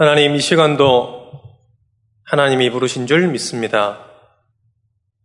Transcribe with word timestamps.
하나님 0.00 0.34
이 0.34 0.40
시간도 0.40 1.30
하나님이 2.24 2.70
부르신 2.70 3.06
줄 3.06 3.28
믿습니다. 3.28 4.06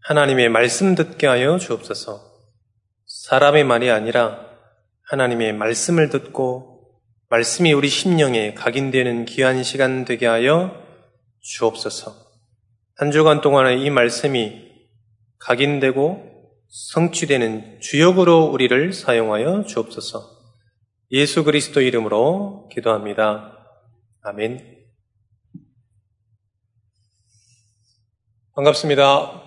하나님의 0.01 0.49
말씀 0.49 0.95
듣게 0.95 1.27
하여 1.27 1.57
주옵소서. 1.57 2.19
사람의 3.05 3.63
말이 3.63 3.89
아니라 3.89 4.37
하나님의 5.03 5.53
말씀을 5.53 6.09
듣고 6.09 6.91
말씀이 7.29 7.71
우리 7.71 7.87
심령에 7.87 8.53
각인되는 8.53 9.23
귀한 9.23 9.63
시간 9.63 10.03
되게 10.03 10.25
하여 10.27 10.75
주옵소서. 11.39 12.13
한 12.97 13.11
주간 13.11 13.39
동안에 13.39 13.77
이 13.77 13.89
말씀이 13.89 14.61
각인되고 15.39 16.51
성취되는 16.67 17.79
주역으로 17.79 18.47
우리를 18.47 18.91
사용하여 18.91 19.63
주옵소서. 19.67 20.31
예수 21.11 21.45
그리스도 21.45 21.79
이름으로 21.79 22.67
기도합니다. 22.73 23.54
아멘. 24.27 24.87
반갑습니다. 28.55 29.43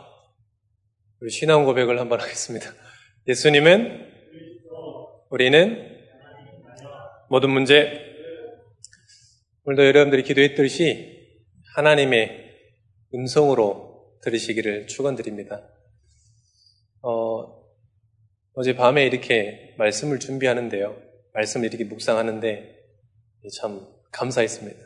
우리 1.20 1.30
신앙 1.30 1.64
고백을 1.64 1.98
한번 1.98 2.20
하겠습니다. 2.20 2.70
예수님은 3.27 4.09
우리는 5.30 5.98
모든 7.28 7.50
문제 7.50 7.91
오늘도 9.64 9.84
여러분들이 9.84 10.22
기도했듯이 10.22 11.42
하나님의 11.74 12.56
음성으로 13.14 14.20
들으시기를 14.22 14.86
축원드립니다. 14.86 15.60
어, 17.02 17.64
어제 18.52 18.77
밤에 18.77 19.05
이렇게 19.05 19.74
말씀을 19.77 20.20
준비하는데요. 20.20 21.02
말씀을 21.33 21.66
이렇게 21.66 21.83
묵상하는데 21.83 22.78
참 23.60 23.97
감사했습니다. 24.12 24.78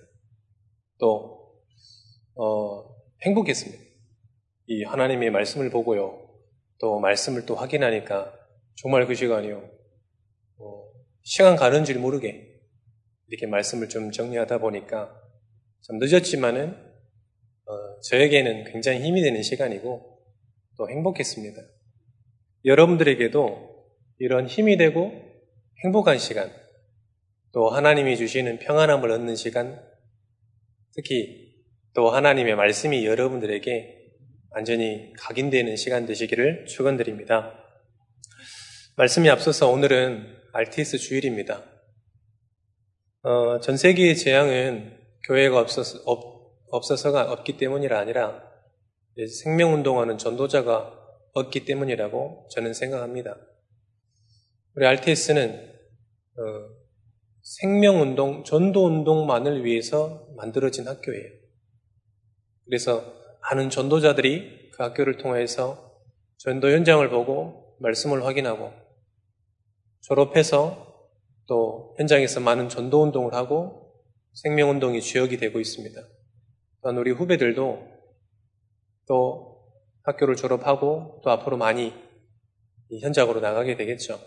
또 0.99 1.61
어, 2.35 2.95
행복했습니다. 3.23 3.83
이 4.67 4.85
하나님의 4.85 5.31
말씀을 5.31 5.71
보고요. 5.71 6.29
또 6.79 6.99
말씀을 7.01 7.47
또 7.47 7.55
확인하니까 7.55 8.33
정말 8.77 9.07
그 9.07 9.15
시간이요. 9.15 9.59
어, 10.59 10.93
시간 11.23 11.57
가는 11.57 11.85
줄 11.85 11.99
모르게 11.99 12.61
이렇게 13.29 13.47
말씀을 13.47 13.89
좀 13.89 14.11
정리하다 14.11 14.59
보니까 14.59 15.15
좀 15.83 15.99
늦었지만은 15.99 16.71
어, 16.71 18.01
저에게는 18.03 18.65
굉장히 18.73 19.01
힘이 19.03 19.23
되는 19.23 19.43
시간이고 19.43 20.19
또 20.77 20.89
행복했습니다. 20.89 21.63
여러분들에게도 22.65 23.73
이런 24.19 24.47
힘이 24.47 24.77
되고 24.77 25.13
행복한 25.85 26.19
시간, 26.19 26.51
또 27.53 27.69
하나님이 27.69 28.17
주시는 28.17 28.59
평안함을 28.61 29.11
얻는 29.11 29.37
시간, 29.37 29.83
특히 30.95 31.53
또 31.95 32.11
하나님의 32.11 32.55
말씀이 32.57 33.05
여러분들에게 33.05 34.03
완전히 34.51 35.13
각인되는 35.19 35.77
시간 35.77 36.07
되시기를 36.07 36.67
축원드립니다. 36.67 37.59
말씀이 38.97 39.29
앞서서 39.29 39.71
오늘은 39.71 40.35
RTS 40.53 40.99
주일입니다. 40.99 41.63
어, 43.23 43.61
전 43.61 43.77
세계의 43.77 44.17
재앙은 44.17 44.99
교회가 45.27 45.59
없어서, 45.59 46.03
없, 46.05 46.33
가 47.13 47.31
없기 47.33 47.59
때문이라 47.59 47.99
아니라 47.99 48.43
생명운동하는 49.43 50.17
전도자가 50.17 50.99
없기 51.35 51.67
때문이라고 51.67 52.49
저는 52.51 52.73
생각합니다. 52.73 53.37
우리 54.75 54.87
RTS는 54.87 55.71
어, 56.39 56.82
생명운동, 57.61 58.45
전도운동만을 58.45 59.65
위해서 59.65 60.27
만들어진 60.37 60.89
학교예요. 60.89 61.31
그래서 62.65 63.05
많은 63.43 63.69
전도자들이 63.69 64.71
그 64.71 64.83
학교를 64.83 65.19
통해서 65.19 66.01
전도 66.39 66.71
현장을 66.71 67.07
보고 67.11 67.77
말씀을 67.81 68.25
확인하고 68.25 68.73
졸업해서 70.01 71.11
또 71.47 71.95
현장에서 71.99 72.41
많은 72.41 72.71
전도운동을 72.71 73.35
하고 73.35 73.93
생명운동이 74.33 75.03
주역이 75.03 75.37
되고 75.37 75.61
있습니다. 75.61 76.01
또한 76.81 76.97
우리 76.97 77.11
후배들도 77.11 77.87
또 79.09 79.73
학교를 80.05 80.37
졸업하고 80.37 81.21
또 81.23 81.31
앞으로 81.31 81.59
많이 81.59 81.93
현장으로 83.03 83.41
나가게 83.41 83.77
되겠죠. 83.77 84.19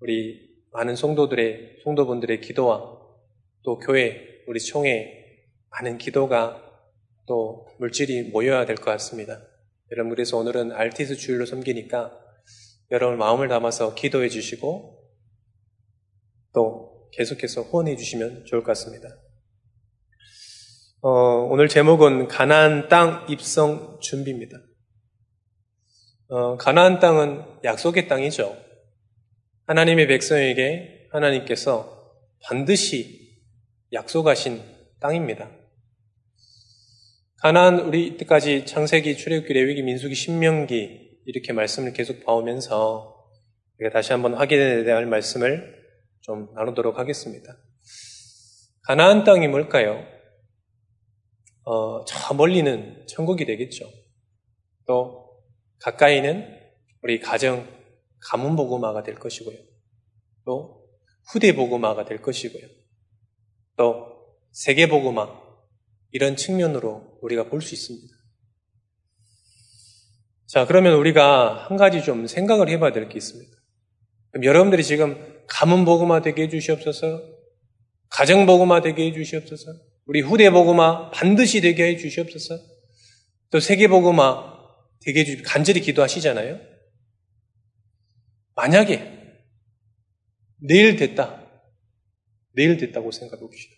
우리 0.00 0.49
많은 0.72 0.96
성도들의, 0.96 1.80
성도분들의 1.84 2.40
기도와 2.40 2.98
또 3.62 3.78
교회, 3.78 4.42
우리 4.46 4.60
총회 4.60 5.24
많은 5.70 5.98
기도가 5.98 6.62
또 7.26 7.66
물질이 7.78 8.30
모여야 8.30 8.66
될 8.66 8.76
것 8.76 8.84
같습니다. 8.86 9.40
여러분, 9.92 10.10
그래서 10.14 10.36
오늘은 10.36 10.72
알티스 10.72 11.16
주일로 11.16 11.46
섬기니까 11.46 12.18
여러분 12.92 13.18
마음을 13.18 13.48
담아서 13.48 13.94
기도해 13.94 14.28
주시고 14.28 14.98
또 16.52 17.08
계속해서 17.12 17.62
후원해 17.62 17.96
주시면 17.96 18.44
좋을 18.46 18.62
것 18.62 18.68
같습니다. 18.68 19.08
어, 21.02 21.10
오늘 21.10 21.68
제목은 21.68 22.28
가나안 22.28 22.88
땅 22.88 23.26
입성 23.28 23.98
준비입니다. 24.00 24.58
어, 26.28 26.56
가나안 26.56 26.98
땅은 26.98 27.60
약속의 27.64 28.08
땅이죠. 28.08 28.56
하나님의 29.70 30.08
백성에게 30.08 31.06
하나님께서 31.12 32.12
반드시 32.42 33.38
약속하신 33.92 34.60
땅입니다. 34.98 35.48
가나안 37.36 37.78
우리 37.78 38.08
이때까지 38.08 38.66
창세기, 38.66 39.16
출애굽기, 39.16 39.52
레위기, 39.52 39.84
민수기, 39.84 40.16
신명기 40.16 41.20
이렇게 41.24 41.52
말씀을 41.52 41.92
계속 41.92 42.24
봐오면서 42.24 43.30
우리가 43.78 43.92
다시 43.92 44.12
한번 44.12 44.34
확인해야 44.34 44.82
될 44.82 45.06
말씀을 45.06 45.72
좀 46.20 46.52
나누도록 46.56 46.98
하겠습니다. 46.98 47.56
가나안 48.82 49.22
땅이 49.22 49.46
뭘까요? 49.46 50.04
어, 51.62 52.04
저 52.06 52.34
멀리는 52.34 53.06
천국이 53.06 53.44
되겠죠. 53.44 53.88
또 54.88 55.30
가까이는 55.78 56.58
우리 57.02 57.20
가정 57.20 57.79
가문 58.20 58.56
보고마가 58.56 59.02
될 59.02 59.14
것이고요. 59.16 59.56
또 60.44 60.88
후대 61.32 61.54
보고마가 61.54 62.04
될 62.04 62.20
것이고요. 62.22 62.62
또 63.76 64.06
세계 64.52 64.88
보고마 64.88 65.28
이런 66.12 66.36
측면으로 66.36 67.18
우리가 67.22 67.48
볼 67.48 67.62
수 67.62 67.74
있습니다. 67.74 68.14
자, 70.46 70.66
그러면 70.66 70.94
우리가 70.94 71.66
한 71.68 71.76
가지 71.76 72.02
좀 72.02 72.26
생각을 72.26 72.68
해봐야 72.68 72.92
될 72.92 73.08
게 73.08 73.16
있습니다. 73.16 73.56
여러분들이 74.42 74.82
지금 74.82 75.42
가문 75.46 75.84
보고마 75.84 76.22
되게 76.22 76.42
해주시옵소서, 76.42 77.22
가정 78.08 78.46
보고마 78.46 78.80
되게 78.80 79.06
해주시옵소서, 79.06 79.72
우리 80.06 80.20
후대 80.20 80.50
보고마 80.50 81.10
반드시 81.10 81.60
되게 81.60 81.88
해주시옵소서, 81.90 82.58
또 83.50 83.60
세계 83.60 83.86
보고마 83.88 84.58
되게 85.00 85.20
해주 85.20 85.42
간절히 85.44 85.80
기도하시잖아요. 85.80 86.58
만약에 88.60 89.10
내일 90.58 90.96
됐다. 90.96 91.46
내일 92.54 92.76
됐다고 92.76 93.10
생각해 93.10 93.40
봅시다. 93.40 93.74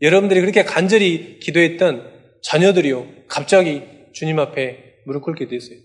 여러분들이 0.00 0.40
그렇게 0.40 0.64
간절히 0.64 1.38
기도했던 1.38 2.40
자녀들이요. 2.42 3.26
갑자기 3.26 3.82
주님 4.14 4.38
앞에 4.38 5.02
무릎 5.04 5.22
꿇게 5.22 5.48
됐어요. 5.48 5.78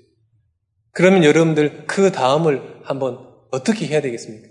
그러면 0.91 1.25
여러분들 1.25 1.85
그 1.85 2.11
다음을 2.11 2.81
한번 2.83 3.17
어떻게 3.51 3.85
해야 3.87 4.01
되겠습니까? 4.01 4.47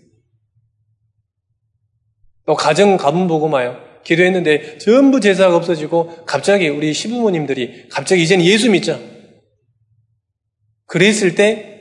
또 2.44 2.54
가정 2.54 2.98
가문 2.98 3.28
보고 3.28 3.48
마요. 3.48 3.82
기도했는데 4.04 4.76
전부 4.78 5.20
제사가 5.20 5.56
없어지고 5.56 6.26
갑자기 6.26 6.68
우리 6.68 6.92
시부모님들이 6.92 7.88
갑자기 7.88 8.24
이제는 8.24 8.44
예수 8.44 8.68
믿자. 8.70 9.00
그랬을 10.86 11.34
때 11.34 11.71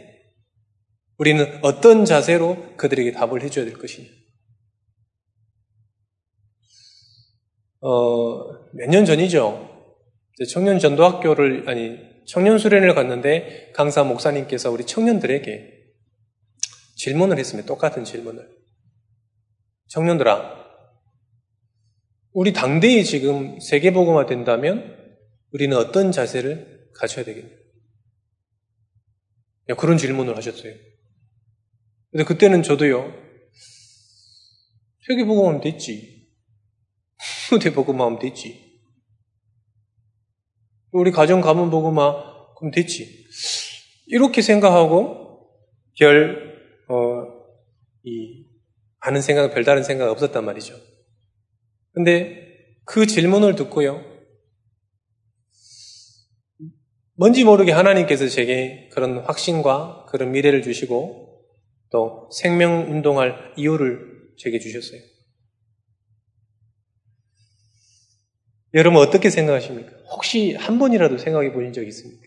우리는 1.22 1.60
어떤 1.62 2.04
자세로 2.04 2.76
그들에게 2.78 3.12
답을 3.12 3.44
해줘야 3.44 3.64
될 3.64 3.76
것이냐. 3.78 4.10
어, 7.82 8.50
몇 8.74 8.90
년 8.90 9.06
전이죠. 9.06 9.70
청년 10.52 10.80
전도학교를, 10.80 11.70
아니, 11.70 12.00
청년 12.26 12.58
수련을 12.58 12.96
갔는데 12.96 13.72
강사 13.76 14.04
목사님께서 14.04 14.72
우리 14.72 14.84
청년들에게 14.88 15.84
질문을 16.96 17.38
했습니다. 17.38 17.68
똑같은 17.68 18.04
질문을. 18.04 18.50
청년들아, 19.90 20.60
우리 22.34 22.52
당대에 22.52 23.04
지금 23.04 23.60
세계보고가 23.60 24.26
된다면 24.26 24.98
우리는 25.52 25.78
어떤 25.78 26.12
자세를 26.12 26.90
가져야 26.96 27.24
되겠냐? 27.26 27.52
그런 29.78 30.00
질문을 30.00 30.36
하셨어요. 30.36 30.74
근데 32.12 32.26
그때는 32.26 32.62
저도요, 32.62 33.14
세계 35.08 35.26
보고 35.26 35.48
하면 35.48 35.62
됐지. 35.62 36.30
어디 37.54 37.74
보고만 37.74 38.06
하면 38.06 38.20
됐지. 38.20 38.80
우리 40.92 41.12
가정 41.12 41.42
가문 41.42 41.70
보고만 41.70 42.14
그럼 42.58 42.72
됐지. 42.72 43.28
이렇게 44.08 44.42
생각하고 44.42 45.50
별, 45.98 46.60
어, 46.90 47.24
이, 48.04 48.46
아는 49.00 49.22
생각, 49.22 49.54
별다른 49.54 49.84
생각 49.84 50.10
없었단 50.10 50.44
말이죠. 50.44 50.76
근데 51.94 52.76
그 52.86 53.08
질문을 53.08 53.56
듣고요. 53.56 54.04
뭔지 57.14 57.44
모르게 57.44 57.72
하나님께서 57.72 58.28
제게 58.28 58.90
그런 58.92 59.20
확신과 59.20 60.06
그런 60.10 60.32
미래를 60.32 60.62
주시고 60.62 61.31
또 61.92 62.30
생명 62.32 62.90
운동할 62.90 63.54
이유를 63.58 64.34
제게 64.38 64.60
주셨어요. 64.60 65.02
여러분 68.74 69.02
어떻게 69.02 69.30
생각하십니까? 69.30 69.92
혹시 70.10 70.54
한 70.54 70.80
번이라도 70.80 71.18
생각해 71.18 71.52
보신 71.52 71.74
적 71.74 71.86
있습니까? 71.88 72.24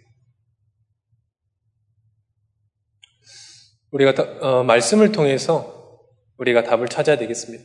우리가 3.91 4.23
어, 4.41 4.63
말씀을 4.65 5.13
통해서 5.13 6.01
우리가 6.37 6.65
답을 6.65 6.89
찾아야 6.89 7.17
되겠습니다. 7.17 7.65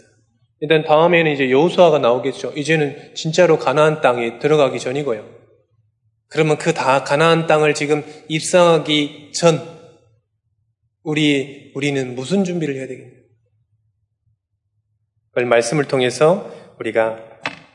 일단 0.61 0.83
다음에는 0.83 1.31
이제 1.31 1.49
여호수아가 1.49 1.99
나오겠죠. 1.99 2.53
이제는 2.55 3.15
진짜로 3.15 3.57
가나안 3.59 4.01
땅에 4.01 4.39
들어가기 4.39 4.79
전이고요. 4.79 5.37
그러면 6.27 6.57
그 6.57 6.73
다 6.73 7.03
가나안 7.03 7.47
땅을 7.47 7.73
지금 7.73 8.03
입성하기 8.29 9.31
전 9.33 9.78
우리 11.09 11.71
우리는 11.73 12.13
무슨 12.13 12.43
준비를 12.43 12.75
해야 12.75 12.85
되겠냐? 12.85 13.11
그걸 15.29 15.45
말씀을 15.45 15.85
통해서 15.85 16.51
우리가 16.79 17.17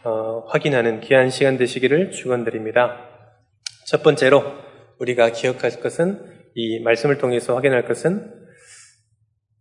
어, 0.05 0.45
확인하는 0.47 1.01
귀한 1.01 1.31
시간 1.31 1.59
되시기를 1.59 2.13
축원드립니다. 2.13 3.09
첫 3.89 4.05
번째로 4.05 4.45
우리가 5.01 5.33
기억할 5.33 5.73
것은 5.81 6.21
이 6.55 6.79
말씀을 6.79 7.19
통해서 7.19 7.57
확인할 7.57 7.87
것은 7.87 8.33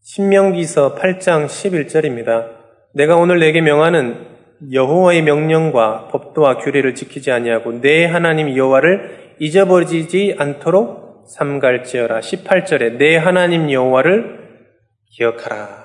신명기서 0.04 0.94
8장 0.94 1.48
11절입니다. 1.48 2.52
내가 2.94 3.16
오늘 3.16 3.40
내게 3.40 3.60
명하는 3.60 4.28
여호와의 4.72 5.24
명령과 5.24 6.10
법도와 6.10 6.60
규례를 6.60 6.94
지키지 6.94 7.32
아니하고 7.32 7.82
내 7.82 8.06
하나님 8.06 8.56
여호와를 8.56 9.38
잊어버리지 9.40 10.36
않도록 10.38 11.03
삼갈지어라. 11.28 12.20
18절에 12.20 12.98
내 12.98 13.18
하나님 13.18 13.72
여호와를 13.72 14.68
기억하라. 15.12 15.84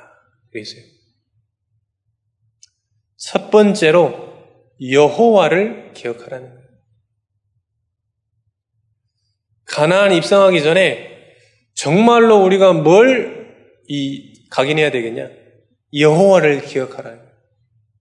있어요. 0.54 0.82
첫 3.16 3.50
번째로 3.50 4.46
여호와를 4.90 5.92
기억하라는 5.92 6.48
거예요. 6.48 6.68
가나안 9.66 10.12
입성하기 10.12 10.62
전에 10.62 11.34
정말로 11.74 12.42
우리가 12.42 12.72
뭘 12.72 13.38
이 13.88 14.46
각인해야 14.50 14.90
되겠냐? 14.90 15.30
여호와를 15.98 16.60
기억하라. 16.62 17.18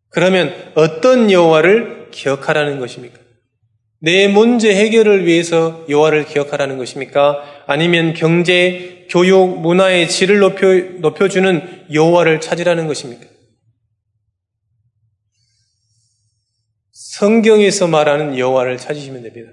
그러면 0.10 0.54
어떤 0.76 1.32
여호와를 1.32 2.12
기억하라는 2.12 2.80
것입니까? 2.80 3.20
내 4.00 4.28
문제 4.28 4.76
해결을 4.76 5.26
위해서 5.26 5.86
여호와를 5.90 6.26
기억하라는 6.26 6.78
것입니까? 6.78 7.64
아니면 7.66 8.14
경제, 8.14 9.08
교육, 9.10 9.60
문화의 9.62 10.08
질을 10.08 10.40
높여 10.40 10.68
높여주는 11.00 11.86
여호와를 11.92 12.42
찾으라는 12.42 12.88
것입니까? 12.88 13.26
성경에서 16.92 17.88
말하는 17.88 18.38
여호와를 18.38 18.78
찾으시면 18.78 19.24
됩니다. 19.24 19.52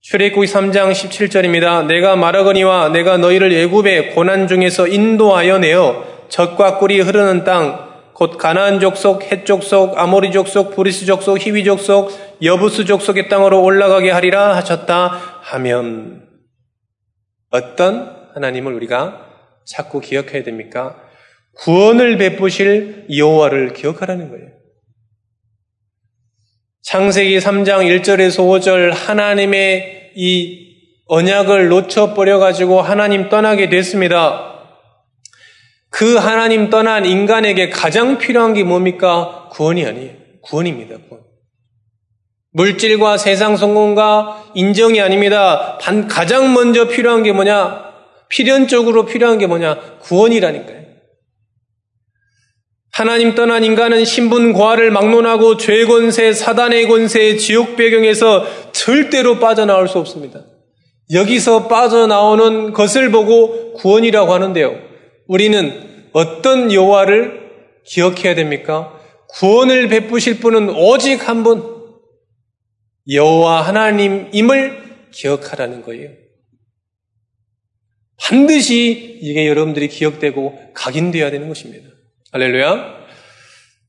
출애굽기 0.00 0.50
3장 0.50 0.92
17절입니다. 0.92 1.86
내가 1.86 2.16
말하거니와 2.16 2.90
내가 2.90 3.18
너희를 3.18 3.52
애굽의 3.52 4.14
고난 4.14 4.48
중에서 4.48 4.86
인도하여 4.86 5.58
내어 5.58 6.26
젖과 6.28 6.78
꿀이 6.78 7.00
흐르는 7.00 7.44
땅 7.44 7.83
곧 8.14 8.38
가나안 8.38 8.78
족속, 8.78 9.24
헷 9.24 9.44
족속, 9.44 9.98
아모리 9.98 10.30
족속, 10.30 10.76
브리스 10.76 11.04
족속, 11.04 11.44
히위 11.44 11.64
족속, 11.64 12.12
여부스 12.42 12.84
족속의 12.84 13.28
땅으로 13.28 13.62
올라가게 13.62 14.10
하리라 14.10 14.54
하셨다 14.54 15.08
하면 15.42 16.28
어떤 17.50 18.14
하나님을 18.34 18.72
우리가 18.72 19.26
자꾸 19.66 20.00
기억해야 20.00 20.44
됩니까? 20.44 20.96
구원을 21.56 22.16
베푸실 22.16 23.06
여호와를 23.16 23.72
기억하라는 23.72 24.30
거예요. 24.30 24.48
창세기 26.82 27.38
3장 27.38 28.00
1절에서 28.00 28.38
5절 28.38 28.92
하나님의 28.92 30.12
이 30.14 30.64
언약을 31.06 31.68
놓쳐버려 31.68 32.38
가지고 32.38 32.80
하나님 32.80 33.28
떠나게 33.28 33.68
됐습니다. 33.68 34.53
그 35.94 36.16
하나님 36.16 36.70
떠난 36.70 37.06
인간에게 37.06 37.70
가장 37.70 38.18
필요한 38.18 38.52
게 38.52 38.64
뭡니까? 38.64 39.48
구원이 39.52 39.86
아니에요. 39.86 40.10
구원입니다. 40.40 40.96
구원. 41.08 41.22
물질과 42.50 43.16
세상 43.16 43.56
성공과 43.56 44.50
인정이 44.54 45.00
아닙니다. 45.00 45.78
단 45.80 46.08
가장 46.08 46.52
먼저 46.52 46.88
필요한 46.88 47.22
게 47.22 47.30
뭐냐? 47.30 47.84
필연적으로 48.28 49.04
필요한 49.04 49.38
게 49.38 49.46
뭐냐? 49.46 49.98
구원이라니까요. 50.00 50.82
하나님 52.90 53.36
떠난 53.36 53.62
인간은 53.62 54.04
신분 54.04 54.52
과를 54.52 54.90
막론하고 54.90 55.58
죄 55.58 55.84
권세, 55.84 56.32
사단의 56.32 56.88
권세, 56.88 57.36
지옥 57.36 57.76
배경에서 57.76 58.72
절대로 58.72 59.38
빠져나올 59.38 59.86
수 59.86 60.00
없습니다. 60.00 60.40
여기서 61.12 61.68
빠져나오는 61.68 62.72
것을 62.72 63.12
보고 63.12 63.74
구원이라고 63.74 64.34
하는데요. 64.34 64.93
우리는 65.26 66.08
어떤 66.12 66.72
여호와를 66.72 67.50
기억해야 67.84 68.34
됩니까? 68.34 68.98
구원을 69.30 69.88
베푸실 69.88 70.38
분은 70.40 70.70
오직 70.70 71.28
한 71.28 71.42
분, 71.42 71.74
여호와 73.10 73.62
하나님임을 73.62 75.08
기억하라는 75.10 75.82
거예요. 75.82 76.10
반드시 78.20 79.18
이게 79.20 79.46
여러분들이 79.46 79.88
기억되고 79.88 80.72
각인되어야 80.72 81.30
되는 81.30 81.48
것입니다. 81.48 81.88
할렐루야. 82.32 83.04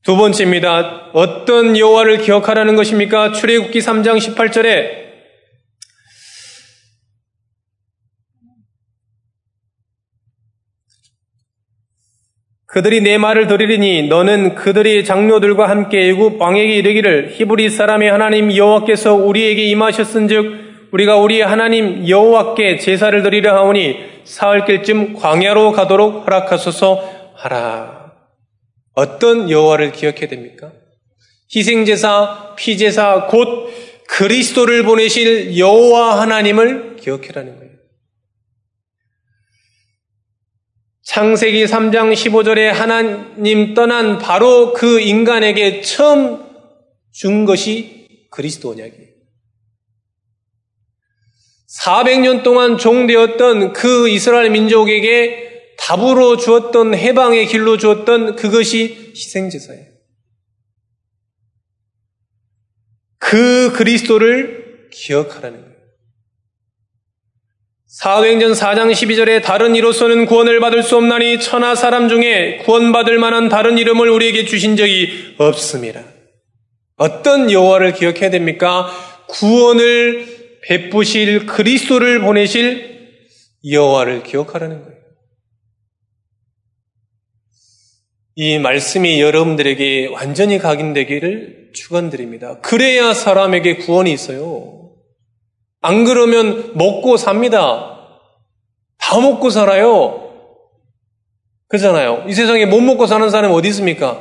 두 0.02 0.16
번째입니다. 0.16 1.10
어떤 1.14 1.76
여호와를 1.76 2.18
기억하라는 2.18 2.76
것입니까? 2.76 3.32
출애굽기 3.32 3.78
3장 3.78 4.18
18절에 4.18 5.05
그들이 12.76 13.00
내 13.00 13.16
말을 13.16 13.46
들으리니 13.46 14.08
너는 14.08 14.54
그들이 14.54 15.02
장로들과 15.06 15.66
함께 15.66 16.10
애굽 16.10 16.38
왕에게 16.38 16.74
이르기를 16.74 17.30
히브리 17.32 17.70
사람의 17.70 18.10
하나님 18.10 18.54
여호와께서 18.54 19.14
우리에게 19.14 19.62
임하셨은즉 19.62 20.90
우리가 20.90 21.16
우리 21.16 21.40
하나님 21.40 22.06
여호와께 22.06 22.76
제사를 22.76 23.22
드리려 23.22 23.56
하오니 23.56 23.96
사흘길쯤 24.24 25.14
광야로 25.14 25.72
가도록 25.72 26.26
허락하소서 26.26 27.32
하라. 27.36 28.12
어떤 28.92 29.48
여호와를 29.50 29.92
기억해야 29.92 30.28
됩니까? 30.28 30.70
희생제사, 31.54 32.56
피제사, 32.56 33.28
곧 33.30 33.70
그리스도를 34.06 34.82
보내실 34.82 35.56
여호와 35.56 36.20
하나님을 36.20 36.96
기억해라는 36.96 37.56
거예요. 37.56 37.65
창세기 41.06 41.66
3장 41.66 42.12
15절에 42.12 42.66
하나님 42.66 43.74
떠난 43.74 44.18
바로 44.18 44.72
그 44.72 45.00
인간에게 45.00 45.80
처음 45.80 46.44
준 47.12 47.44
것이 47.44 48.26
그리스도 48.30 48.70
언약이에요. 48.70 49.06
400년 51.84 52.42
동안 52.42 52.76
종되었던 52.76 53.72
그 53.72 54.08
이스라엘 54.08 54.50
민족에게 54.50 55.74
답으로 55.78 56.36
주었던 56.38 56.94
해방의 56.94 57.46
길로 57.46 57.76
주었던 57.78 58.34
그것이 58.34 59.12
희생제사예요. 59.14 59.86
그 63.18 63.72
그리스도를 63.74 64.88
기억하라는 64.92 65.60
거예요. 65.60 65.65
사도행전 67.96 68.52
4장 68.52 68.92
12절에 68.92 69.42
다른 69.42 69.74
이로서는 69.74 70.26
구원을 70.26 70.60
받을 70.60 70.82
수 70.82 70.98
없나니 70.98 71.40
천하 71.40 71.74
사람 71.74 72.10
중에 72.10 72.58
구원받을 72.58 73.18
만한 73.18 73.48
다른 73.48 73.78
이름을 73.78 74.10
우리에게 74.10 74.44
주신 74.44 74.76
적이 74.76 75.34
없습니다. 75.38 76.04
어떤 76.96 77.50
여호와를 77.50 77.94
기억해야 77.94 78.28
됩니까? 78.28 78.90
구원을 79.28 80.26
베푸실 80.64 81.46
그리스도를 81.46 82.20
보내실 82.20 83.14
여호와를 83.66 84.24
기억하라는 84.24 84.82
거예요. 84.82 84.96
이 88.34 88.58
말씀이 88.58 89.22
여러분들에게 89.22 90.08
완전히 90.08 90.58
각인되기를 90.58 91.70
축원드립니다. 91.72 92.60
그래야 92.60 93.14
사람에게 93.14 93.76
구원이 93.76 94.12
있어요. 94.12 94.85
안 95.86 96.04
그러면 96.04 96.76
먹고 96.76 97.16
삽니다. 97.16 97.96
다 98.98 99.20
먹고 99.20 99.50
살아요. 99.50 100.32
그잖아요. 101.68 102.24
이 102.28 102.34
세상에 102.34 102.66
못 102.66 102.80
먹고 102.80 103.06
사는 103.06 103.30
사람이 103.30 103.54
어디 103.54 103.68
있습니까? 103.68 104.20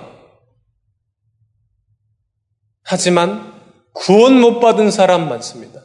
하지만 2.83 3.51
구원 3.93 4.39
못 4.39 4.59
받은 4.59 4.91
사람 4.91 5.27
많습니다. 5.27 5.81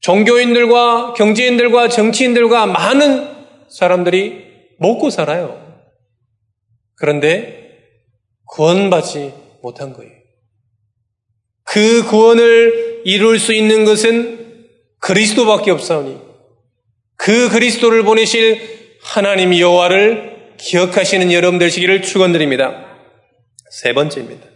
종교인들과 0.00 1.14
경제인들과 1.14 1.88
정치인들과 1.88 2.66
많은 2.66 3.46
사람들이 3.70 4.74
먹고 4.78 5.08
살아요. 5.08 5.58
그런데 6.96 7.80
구원받지 8.44 9.32
못한 9.62 9.94
거예요. 9.94 10.13
그 11.74 12.04
구원을 12.04 13.02
이룰 13.04 13.36
수 13.40 13.52
있는 13.52 13.84
것은 13.84 14.68
그리스도밖에 15.00 15.72
없사오니 15.72 16.18
그 17.16 17.48
그리스도를 17.48 18.04
보내실 18.04 18.60
하나님 19.02 19.58
여호와를 19.58 20.52
기억하시는 20.56 21.32
여러분 21.32 21.58
들시기를 21.58 22.02
축원드립니다. 22.02 22.86
세 23.72 23.92
번째입니다. 23.92 24.46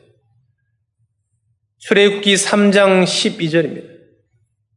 출애굽기 1.78 2.34
3장 2.34 3.02
12절입니다. 3.02 3.88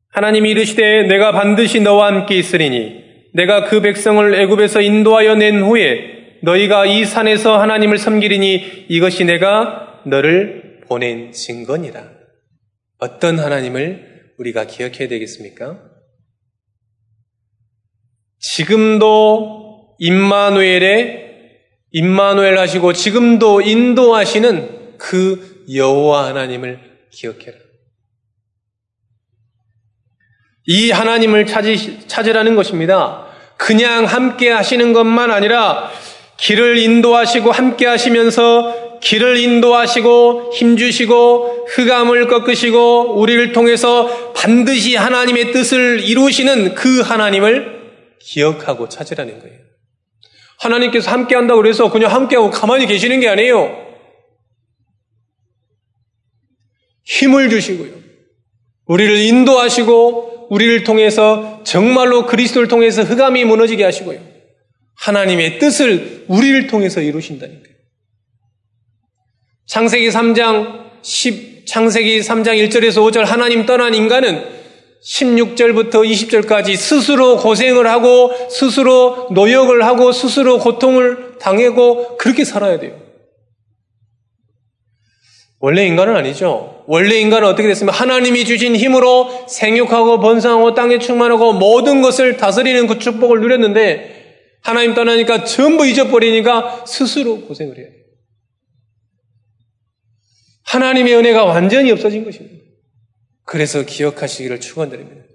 하나님이 0.09 0.49
이르시되 0.49 1.03
내가 1.03 1.33
반드시 1.33 1.79
너와 1.79 2.07
함께 2.07 2.39
있으리니 2.39 3.03
내가 3.35 3.65
그 3.65 3.81
백성을 3.81 4.33
애굽에서 4.33 4.81
인도하여 4.81 5.35
낸 5.35 5.61
후에 5.61 6.39
너희가 6.41 6.87
이 6.87 7.05
산에서 7.05 7.59
하나님을 7.59 7.99
섬기리니 7.99 8.87
이것이 8.89 9.25
내가 9.25 10.01
너를 10.07 10.81
보낸 10.87 11.31
증거니라. 11.31 12.20
어떤 13.01 13.39
하나님을 13.39 14.35
우리가 14.37 14.65
기억해야 14.65 15.07
되겠습니까? 15.07 15.81
지금도 18.37 19.95
임마누엘의 19.97 21.31
임마누엘 21.91 22.59
하시고 22.59 22.93
지금도 22.93 23.61
인도하시는 23.61 24.97
그 24.99 25.65
여호와 25.73 26.27
하나님을 26.27 26.79
기억해라. 27.09 27.57
이 30.67 30.91
하나님을 30.91 31.47
찾으, 31.47 32.07
찾으라는 32.07 32.55
것입니다. 32.55 33.25
그냥 33.57 34.05
함께 34.05 34.51
하시는 34.51 34.93
것만 34.93 35.31
아니라 35.31 35.91
길을 36.37 36.77
인도하시고 36.77 37.51
함께 37.51 37.87
하시면서 37.87 38.90
길을 39.01 39.37
인도하시고 39.37 40.51
힘주시고 40.53 41.65
흑암을 41.69 42.27
꺾으시고 42.27 43.19
우리를 43.19 43.51
통해서 43.51 44.33
반드시 44.33 44.95
하나님의 44.95 45.51
뜻을 45.51 46.01
이루시는 46.01 46.75
그 46.75 47.01
하나님을 47.01 47.81
기억하고 48.19 48.87
찾으라는 48.87 49.39
거예요. 49.39 49.57
하나님께서 50.59 51.09
함께 51.11 51.35
한다고 51.35 51.61
그래서 51.61 51.91
그냥 51.91 52.11
함께하고 52.11 52.51
가만히 52.51 52.85
계시는 52.85 53.19
게 53.19 53.27
아니에요. 53.27 53.75
힘을 57.03 57.49
주시고요. 57.49 57.93
우리를 58.85 59.17
인도하시고 59.17 60.47
우리를 60.51 60.83
통해서 60.83 61.61
정말로 61.63 62.25
그리스도를 62.25 62.67
통해서 62.67 63.03
흑암이 63.03 63.45
무너지게 63.45 63.83
하시고요. 63.83 64.19
하나님의 64.97 65.59
뜻을 65.59 66.25
우리를 66.27 66.67
통해서 66.67 67.01
이루신다니까요. 67.01 67.70
창세기 69.65 70.09
3장 70.09 70.91
10, 71.01 71.65
창세기 71.65 72.19
3장 72.19 72.67
1절에서 72.67 72.97
5절 73.09 73.23
하나님 73.23 73.65
떠난 73.65 73.93
인간은 73.93 74.61
16절부터 75.03 75.91
20절까지 75.91 76.75
스스로 76.75 77.37
고생을 77.37 77.87
하고 77.87 78.31
스스로 78.49 79.27
노역을 79.31 79.83
하고 79.83 80.11
스스로 80.11 80.59
고통을 80.59 81.37
당하고 81.39 82.17
그렇게 82.17 82.43
살아야 82.43 82.79
돼요. 82.79 82.99
원래 85.59 85.85
인간은 85.85 86.15
아니죠. 86.15 86.83
원래 86.87 87.15
인간은 87.19 87.47
어떻게 87.47 87.67
됐으면 87.67 87.93
하나님이 87.93 88.45
주신 88.45 88.75
힘으로 88.75 89.29
생육하고 89.47 90.19
번성하고 90.19 90.73
땅에 90.73 90.99
충만하고 90.99 91.53
모든 91.53 92.01
것을 92.01 92.37
다스리는 92.37 92.87
그 92.87 92.99
축복을 92.99 93.39
누렸는데 93.41 94.21
하나님 94.61 94.93
떠나니까 94.93 95.43
전부 95.43 95.85
잊어버리니까 95.85 96.85
스스로 96.85 97.41
고생을 97.41 97.77
해야 97.77 97.87
돼요. 97.87 98.00
하나님의 100.71 101.15
은혜가 101.15 101.43
완전히 101.43 101.91
없어진 101.91 102.23
것입니다. 102.23 102.63
그래서 103.43 103.83
기억하시기를 103.83 104.61
축원드립니다. 104.61 105.25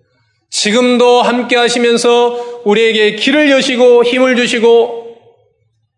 지금도 0.49 1.21
함께 1.21 1.57
하시면서 1.57 2.63
우리에게 2.65 3.17
길을 3.17 3.51
여시고 3.51 4.05
힘을 4.05 4.37
주시고 4.37 5.19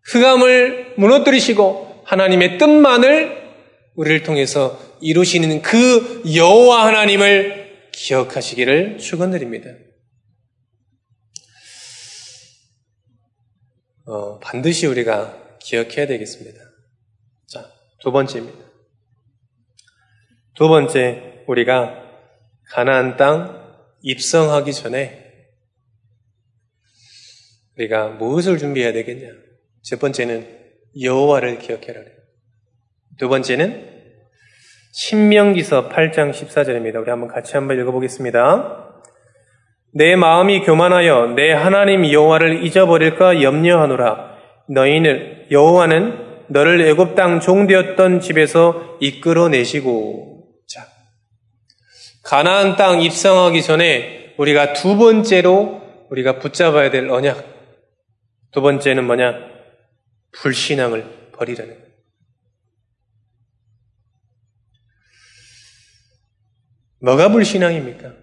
흑암을 0.03 0.95
무너뜨리시고 0.97 2.03
하나님의 2.03 2.57
뜻만을 2.57 3.39
우리를 3.95 4.23
통해서 4.23 4.77
이루시는 5.01 5.61
그 5.61 6.23
여호와 6.35 6.87
하나님을 6.87 7.89
기억하시기를 7.93 8.97
축원드립니다. 8.97 9.69
어, 14.05 14.39
반드시 14.39 14.85
우리가 14.85 15.57
기억해야 15.61 16.07
되겠습니다. 16.07 16.59
자, 17.47 17.71
두 18.01 18.11
번째입니다. 18.11 18.68
두 20.59 20.67
번째, 20.67 21.45
우리가 21.47 22.03
가나안 22.71 23.15
땅 23.15 23.63
입성하기 24.01 24.73
전에 24.73 25.47
우리가 27.77 28.09
무엇을 28.09 28.57
준비해야 28.57 28.91
되겠냐? 28.91 29.29
첫 29.83 30.01
번째는 30.01 30.45
여호와를 31.01 31.59
기억해라. 31.59 32.01
두 33.17 33.29
번째는 33.29 33.87
신명기서 34.91 35.87
8장 35.87 36.31
14절입니다. 36.31 37.01
우리 37.01 37.09
한번 37.09 37.29
같이 37.29 37.53
한번 37.55 37.79
읽어보겠습니다. 37.79 38.99
내 39.93 40.17
마음이 40.17 40.65
교만하여 40.65 41.35
내 41.37 41.53
하나님 41.53 42.05
여호와를 42.11 42.65
잊어버릴까 42.65 43.43
염려하노라. 43.43 44.35
너희는 44.67 45.51
여호와는 45.51 46.47
너를 46.49 46.81
애굽 46.81 47.15
땅 47.15 47.39
종되었던 47.39 48.19
집에서 48.19 48.97
이끌어내시고 48.99 50.27
자 50.27 50.28
가나안 52.29 52.75
땅 52.75 53.01
입성하기 53.01 53.63
전에 53.63 54.35
우리가 54.37 54.73
두 54.73 54.97
번째로 54.97 55.81
우리가 56.11 56.37
붙잡아야 56.37 56.91
될 56.91 57.09
언약 57.09 57.43
두 58.51 58.61
번째는 58.61 59.07
뭐냐 59.07 59.33
불신앙을 60.33 61.31
버리라는 61.33 61.73
거예요. 61.73 61.89
뭐가 67.01 67.31
불신앙입니까? 67.31 68.13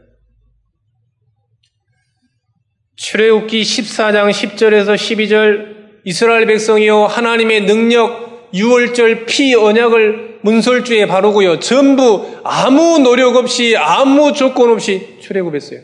출애굽기 2.95 3.61
14장 3.61 4.31
10절에서 4.31 4.95
12절 4.95 6.05
이스라엘 6.05 6.47
백성이요 6.47 7.07
하나님의 7.07 7.67
능력 7.67 8.53
유월절 8.55 9.27
피 9.27 9.57
언약을 9.57 10.36
문설주에 10.47 11.07
바르고요 11.07 11.59
전부 11.59 12.41
아무 12.45 12.99
노력 12.99 13.37
없이 13.37 13.77
아무 13.77 14.33
조건 14.33 14.71
없이 14.71 15.19
출애굽했어요. 15.21 15.81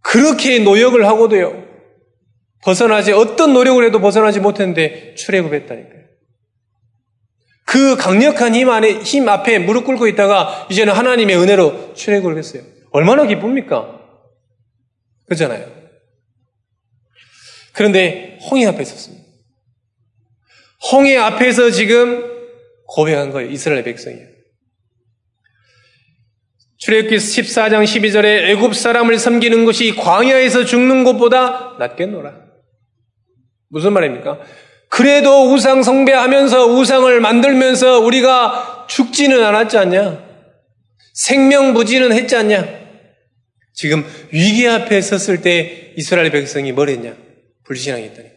그렇게 0.00 0.60
노력을 0.60 1.04
하고도요 1.04 1.66
벗어나지 2.62 3.12
어떤 3.12 3.52
노력을 3.52 3.84
해도 3.84 4.00
벗어나지 4.00 4.40
못했는데 4.40 5.14
출애굽했다니까요. 5.16 6.06
그 7.64 7.96
강력한 7.96 8.54
힘 8.54 8.70
안에 8.70 9.00
힘 9.00 9.28
앞에 9.28 9.58
무릎 9.58 9.84
꿇고 9.84 10.06
있다가 10.06 10.68
이제는 10.70 10.92
하나님의 10.92 11.36
은혜로 11.36 11.94
출애굽을 11.94 12.38
했어요. 12.38 12.62
얼마나 12.92 13.26
기쁩니까? 13.26 14.00
그렇잖아요. 15.26 15.66
그런데 17.72 18.38
홍해 18.48 18.66
앞에 18.66 18.84
섰습니다. 18.84 19.25
홍해 20.92 21.16
앞에서 21.16 21.70
지금 21.70 22.24
고백한 22.86 23.30
거예요. 23.30 23.50
이스라엘 23.50 23.82
백성이. 23.82 24.18
출애굽기 26.78 27.16
14장 27.16 27.84
12절에 27.84 28.50
애굽 28.50 28.74
사람을 28.74 29.18
섬기는 29.18 29.64
것이 29.64 29.96
광야에서 29.96 30.64
죽는 30.64 31.04
것보다 31.04 31.76
낫겠노라. 31.78 32.46
무슨 33.68 33.92
말입니까? 33.92 34.40
그래도 34.88 35.52
우상 35.52 35.82
성배하면서 35.82 36.66
우상을 36.66 37.20
만들면서 37.20 37.98
우리가 38.00 38.86
죽지는 38.88 39.44
않았지 39.44 39.78
않냐? 39.78 40.24
생명 41.14 41.74
부지는 41.74 42.12
했지 42.12 42.36
않냐? 42.36 42.86
지금 43.72 44.06
위기 44.30 44.68
앞에 44.68 45.00
섰을 45.00 45.42
때 45.42 45.92
이스라엘 45.96 46.30
백성이 46.30 46.72
뭘 46.72 46.88
했냐? 46.88 47.16
불신앙이 47.64 48.06
있다니까요. 48.06 48.36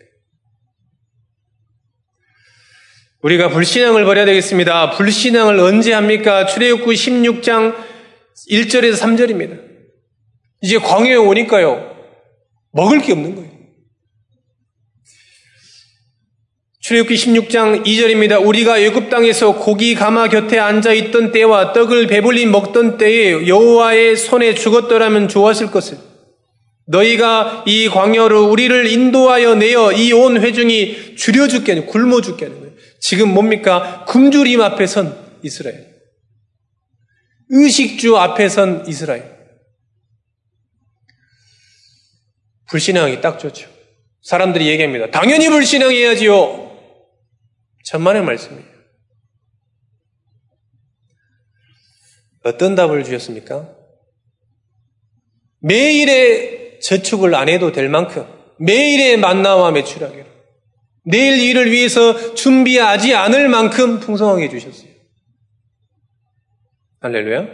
우리가 3.21 3.49
불신앙을 3.49 4.05
버려야 4.05 4.25
되겠습니다. 4.25 4.91
불신앙을 4.91 5.59
언제 5.59 5.91
합니까? 5.93 6.45
출애굽기 6.45 6.93
16장 6.93 7.75
1절에서 8.49 8.93
3절입니다. 8.97 9.59
이제 10.61 10.77
광야에 10.77 11.15
오니까요. 11.15 11.95
먹을 12.71 13.01
게 13.01 13.11
없는 13.11 13.35
거예요. 13.35 13.49
출애굽기 16.79 17.15
16장 17.15 17.85
2절입니다. 17.85 18.45
우리가 18.45 18.79
애굽 18.79 19.09
땅에서 19.09 19.55
고기 19.55 19.95
가마 19.95 20.29
곁에 20.29 20.57
앉아 20.57 20.93
있던 20.93 21.31
때와 21.33 21.73
떡을 21.73 22.07
배불리 22.07 22.45
먹던 22.45 22.97
때에 22.97 23.47
여호와의 23.47 24.15
손에 24.15 24.55
죽었더라면 24.55 25.27
좋았을 25.27 25.71
것을 25.71 25.97
너희가 26.87 27.65
이 27.67 27.89
광야로 27.89 28.49
우리를 28.49 28.87
인도하여 28.87 29.55
내어 29.55 29.91
이 29.91 30.13
온 30.13 30.41
회중이 30.41 31.15
줄여 31.17 31.47
죽게 31.49 31.73
하는 31.73 31.85
굶어 31.85 32.21
죽게 32.21 32.45
하는 32.45 32.59
거예요. 32.59 32.68
지금 32.99 33.33
뭡니까? 33.33 34.05
굶주림 34.05 34.61
앞에 34.61 34.87
선 34.87 35.39
이스라엘. 35.43 35.99
의식주 37.49 38.17
앞에 38.17 38.49
선 38.49 38.87
이스라엘. 38.87 39.39
불신앙이 42.69 43.21
딱 43.21 43.39
좋죠. 43.39 43.69
사람들이 44.21 44.67
얘기합니다. 44.67 45.09
당연히 45.11 45.49
불신앙해야지요. 45.49 46.69
천만의 47.85 48.23
말씀이에요. 48.23 48.69
어떤 52.43 52.75
답을 52.75 53.03
주셨습니까? 53.03 53.75
매일의 55.61 56.79
저축을 56.81 57.35
안 57.35 57.49
해도 57.49 57.71
될 57.71 57.89
만큼 57.89 58.25
매일의 58.59 59.17
만나와 59.17 59.71
매출하기로 59.71 60.25
내일 61.09 61.41
일을 61.41 61.71
위해서 61.71 62.35
준비하지 62.35 63.15
않을 63.15 63.49
만큼 63.49 63.99
풍성하게 63.99 64.47
주셨어요. 64.49 64.91
할렐루야. 67.01 67.47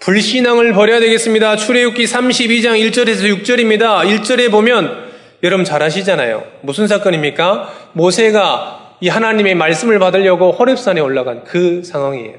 불신앙을 0.00 0.72
버려야 0.72 0.98
되겠습니다. 0.98 1.56
출애굽기 1.56 2.04
32장 2.06 2.90
1절에서 2.90 3.42
6절입니다. 3.42 4.04
1절에 4.04 4.50
보면 4.50 5.10
여러분 5.44 5.64
잘 5.64 5.80
아시잖아요. 5.80 6.44
무슨 6.62 6.88
사건입니까? 6.88 7.92
모세가 7.92 8.96
이 9.00 9.08
하나님의 9.08 9.54
말씀을 9.54 10.00
받으려고 10.00 10.50
호렙산에 10.50 11.00
올라간 11.00 11.44
그 11.44 11.84
상황이에요. 11.84 12.34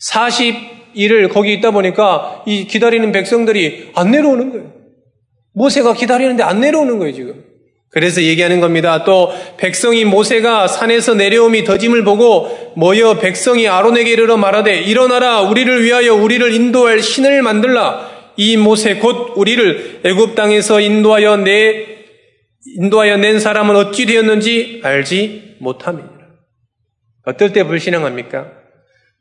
40일을 0.00 1.30
거기 1.30 1.52
있다 1.52 1.72
보니까 1.72 2.42
이 2.46 2.66
기다리는 2.66 3.12
백성들이 3.12 3.92
안 3.94 4.10
내려오는 4.10 4.50
거예요. 4.50 4.72
모세가 5.52 5.92
기다리는데 5.92 6.42
안 6.42 6.60
내려오는 6.60 6.98
거예요, 6.98 7.12
지금. 7.12 7.53
그래서 7.94 8.22
얘기하는 8.22 8.60
겁니다. 8.60 9.04
또 9.04 9.32
백성이 9.56 10.04
모세가 10.04 10.66
산에서 10.66 11.14
내려옴이 11.14 11.62
더짐을 11.62 12.02
보고 12.02 12.72
모여 12.74 13.18
백성이 13.20 13.68
아론에게 13.68 14.10
이르러 14.10 14.36
말하되 14.36 14.80
일어나라 14.80 15.42
우리를 15.42 15.84
위하여 15.84 16.12
우리를 16.12 16.52
인도할 16.52 17.00
신을 17.00 17.42
만들라 17.42 18.10
이 18.36 18.56
모세 18.56 18.96
곧 18.96 19.34
우리를 19.36 20.00
애굽 20.04 20.34
땅에서 20.34 20.80
인도하여 20.80 21.36
내 21.36 21.86
인도하여 22.80 23.16
낸 23.18 23.38
사람은 23.38 23.76
어찌 23.76 24.06
되었는지 24.06 24.80
알지 24.82 25.58
못함이니라. 25.60 26.14
어떨 27.26 27.52
때 27.52 27.62
불신앙합니까? 27.62 28.50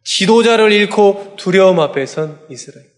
지도자를 0.03 0.71
잃고 0.71 1.35
두려움 1.37 1.79
앞에 1.79 2.07
선 2.07 2.39
이스라엘. 2.49 2.92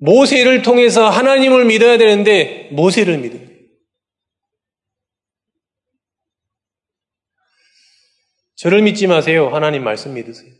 모세를 0.00 0.62
통해서 0.62 1.08
하나님을 1.08 1.66
믿어야 1.66 1.98
되는데 1.98 2.68
모세를 2.72 3.18
믿어요. 3.18 3.48
저를 8.56 8.82
믿지 8.82 9.06
마세요. 9.06 9.48
하나님 9.48 9.84
말씀 9.84 10.14
믿으세요. 10.14 10.52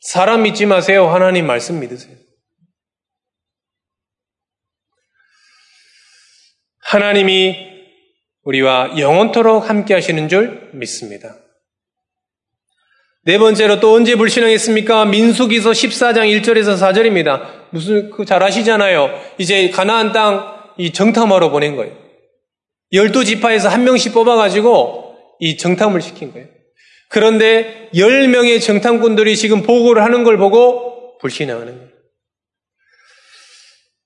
사람 0.00 0.42
믿지 0.42 0.66
마세요. 0.66 1.08
하나님 1.08 1.46
말씀 1.46 1.78
믿으세요. 1.78 2.16
하나님이 6.80 7.70
우리와 8.42 8.98
영원토록 8.98 9.68
함께 9.68 9.94
하시는 9.94 10.28
줄 10.28 10.70
믿습니다. 10.74 11.41
네 13.24 13.38
번째로 13.38 13.78
또 13.80 13.94
언제 13.94 14.16
불신앙했습니까? 14.16 15.04
민수기서 15.06 15.70
14장 15.70 16.42
1절에서 16.42 16.76
4절입니다. 16.76 17.42
무슨 17.70 18.10
그 18.10 18.24
잘 18.24 18.42
아시잖아요. 18.42 19.10
이제 19.38 19.70
가나안 19.70 20.12
땅 20.12 20.52
이 20.78 20.92
정탐하러 20.92 21.50
보낸 21.50 21.76
거예요. 21.76 21.92
열두 22.92 23.24
지파에서 23.24 23.68
한 23.68 23.84
명씩 23.84 24.14
뽑아가지고 24.14 25.16
이 25.40 25.56
정탐을 25.56 26.00
시킨 26.00 26.32
거예요. 26.32 26.48
그런데 27.08 27.90
열 27.96 28.28
명의 28.28 28.60
정탐꾼들이 28.60 29.36
지금 29.36 29.62
보고를 29.62 30.02
하는 30.02 30.24
걸 30.24 30.38
보고 30.38 31.18
불신앙하는 31.18 31.74
거예요. 31.74 31.91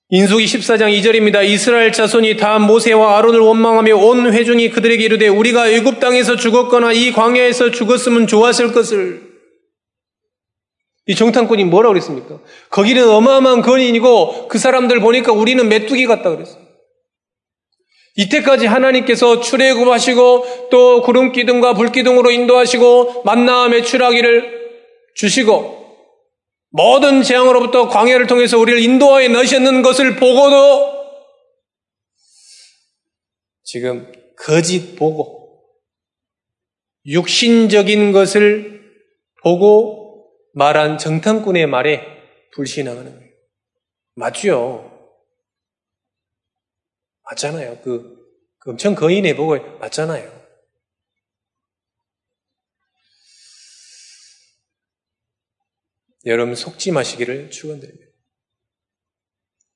인수기 0.09 0.45
14장 0.45 0.97
2절입니다. 0.97 1.45
이스라엘 1.45 1.91
자손이 1.91 2.37
다 2.37 2.59
모세와 2.59 3.17
아론을 3.17 3.41
원망하며 3.41 3.97
온 3.97 4.31
회중이 4.31 4.69
그들에게 4.69 5.03
이르되 5.03 5.27
우리가 5.27 5.69
애굽 5.69 5.99
땅에서 5.99 6.37
죽었거나 6.37 6.93
이 6.93 7.11
광야에서 7.11 7.71
죽었으면 7.71 8.25
좋았을 8.27 8.71
것을 8.71 9.27
이 11.07 11.15
정탐꾼이 11.15 11.65
뭐라고 11.65 11.93
그랬습니까? 11.93 12.39
거기는 12.69 13.09
어마어마한 13.09 13.61
건인이고 13.61 14.47
그 14.47 14.57
사람들 14.57 15.01
보니까 15.01 15.33
우리는 15.33 15.67
메뚜기 15.67 16.05
같다 16.05 16.29
그랬어요. 16.29 16.65
이때까지 18.15 18.65
하나님께서 18.65 19.41
출애굽하시고 19.41 20.69
또 20.71 21.01
구름 21.01 21.33
기둥과 21.33 21.73
불 21.73 21.91
기둥으로 21.91 22.31
인도하시고 22.31 23.23
만나와 23.25 23.67
매출하기를 23.67 24.57
주시고 25.15 25.76
모든 26.69 27.23
재앙으로부터 27.23 27.87
광야를 27.87 28.27
통해서 28.27 28.57
우리를 28.57 28.81
인도하여 28.81 29.29
넣으셨는 29.29 29.81
것을 29.81 30.15
보고도 30.15 30.97
지금 33.63 34.11
거짓 34.37 34.95
보고 34.95 35.63
육신적인 37.05 38.11
것을 38.11 38.77
보고 39.43 40.29
말한 40.53 40.97
정탐꾼의 40.97 41.67
말에 41.67 42.05
불신앙하는 42.53 43.13
거예요. 43.13 43.31
맞죠? 44.15 44.91
맞잖아요. 47.23 47.79
그, 47.83 48.17
그 48.59 48.71
엄청 48.71 48.95
거인의 48.95 49.35
보고 49.35 49.57
맞잖아요. 49.79 50.36
여러분 56.25 56.55
속지 56.55 56.91
마시기를 56.91 57.49
축원드립니다. 57.51 58.07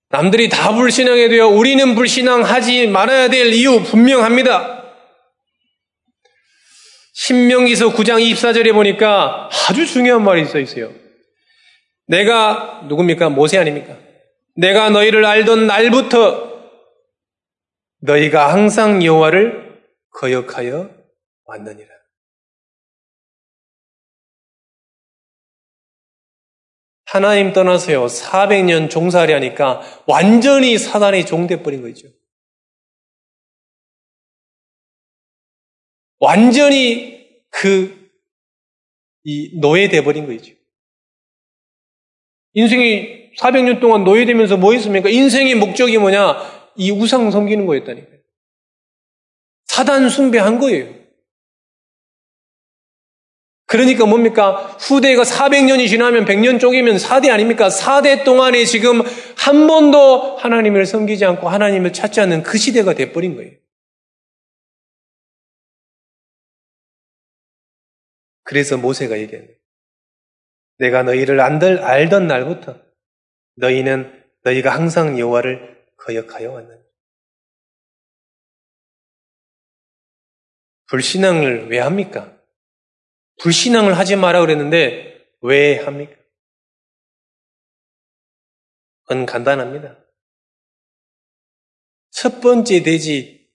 남들이 0.09 0.49
다 0.49 0.75
불신앙에 0.75 1.29
되어 1.29 1.47
우리는 1.47 1.95
불신앙하지 1.95 2.87
말아야 2.87 3.29
될 3.29 3.53
이유 3.53 3.81
분명합니다. 3.83 4.81
신명기서 7.13 7.93
9장 7.93 8.21
24절에 8.33 8.73
보니까 8.73 9.49
아주 9.69 9.85
중요한 9.85 10.23
말이 10.23 10.45
써 10.45 10.59
있어요. 10.59 10.93
내가 12.07 12.81
누굽니까? 12.89 13.29
모세 13.29 13.57
아닙니까? 13.57 13.97
내가 14.55 14.89
너희를 14.89 15.23
알던 15.23 15.67
날부터 15.67 16.51
너희가 18.01 18.51
항상 18.51 19.03
여호와를 19.03 19.81
거역하여 20.11 20.89
왔느니라. 21.45 22.00
하나님 27.11 27.51
떠나서요. 27.51 28.05
400년 28.05 28.89
종살이 28.89 29.33
하니까 29.33 29.81
완전히 30.07 30.77
사단의 30.77 31.25
종돼 31.25 31.61
버린 31.61 31.81
거죠. 31.81 32.07
완전히 36.19 37.27
그, 37.49 38.09
이 39.25 39.59
노예돼 39.59 40.05
버린 40.05 40.25
거죠. 40.25 40.53
인생이 42.53 43.33
400년 43.35 43.81
동안 43.81 44.05
노예되면서 44.05 44.55
뭐 44.55 44.71
했습니까? 44.71 45.09
인생의 45.09 45.55
목적이 45.55 45.97
뭐냐? 45.97 46.71
이 46.77 46.91
우상 46.91 47.29
섬기는 47.29 47.65
거였다니까요. 47.65 48.19
사단 49.65 50.07
숭배한 50.07 50.59
거예요. 50.59 51.00
그러니까 53.71 54.05
뭡니까? 54.05 54.67
후대가 54.81 55.23
400년이 55.23 55.87
지나면 55.87 56.25
100년 56.25 56.59
쪽이면 56.59 56.97
4대 56.97 57.31
아닙니까? 57.31 57.69
4대 57.69 58.25
동안에 58.25 58.65
지금 58.65 59.01
한 59.37 59.65
번도 59.65 60.35
하나님을 60.35 60.85
섬기지 60.85 61.23
않고 61.23 61.47
하나님을 61.47 61.93
찾지 61.93 62.19
않는 62.19 62.43
그 62.43 62.57
시대가 62.57 62.93
돼버린 62.93 63.37
거예요. 63.37 63.53
그래서 68.43 68.75
모세가 68.75 69.17
얘기한 69.19 69.45
거예요. 69.45 69.57
내가 70.79 71.03
너희를 71.03 71.39
안들 71.39 71.81
알던 71.81 72.27
날부터 72.27 72.77
너희는 73.55 74.21
너희가 74.43 74.75
항상 74.75 75.17
여호와를 75.17 75.85
거역하여 75.95 76.51
왔느냐. 76.51 76.81
불신앙을 80.89 81.69
왜 81.69 81.79
합니까? 81.79 82.40
불신앙을 83.41 83.97
하지 83.97 84.15
마라 84.15 84.39
그랬는데 84.41 85.27
왜 85.41 85.79
합니까? 85.79 86.15
그건 89.03 89.25
간단합니다. 89.25 89.97
첫 92.11 92.39
번째 92.39 92.83
대지 92.83 93.49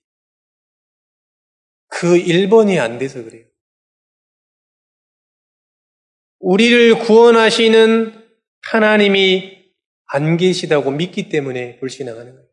그 1.87 2.17
1번이 2.17 2.79
안 2.79 2.97
돼서 2.97 3.23
그래요. 3.23 3.45
우리를 6.39 6.99
구원하시는 6.99 8.27
하나님이 8.61 9.73
안 10.07 10.37
계시다고 10.37 10.91
믿기 10.91 11.29
때문에 11.29 11.79
불신앙하는 11.79 12.33
거예요. 12.33 12.47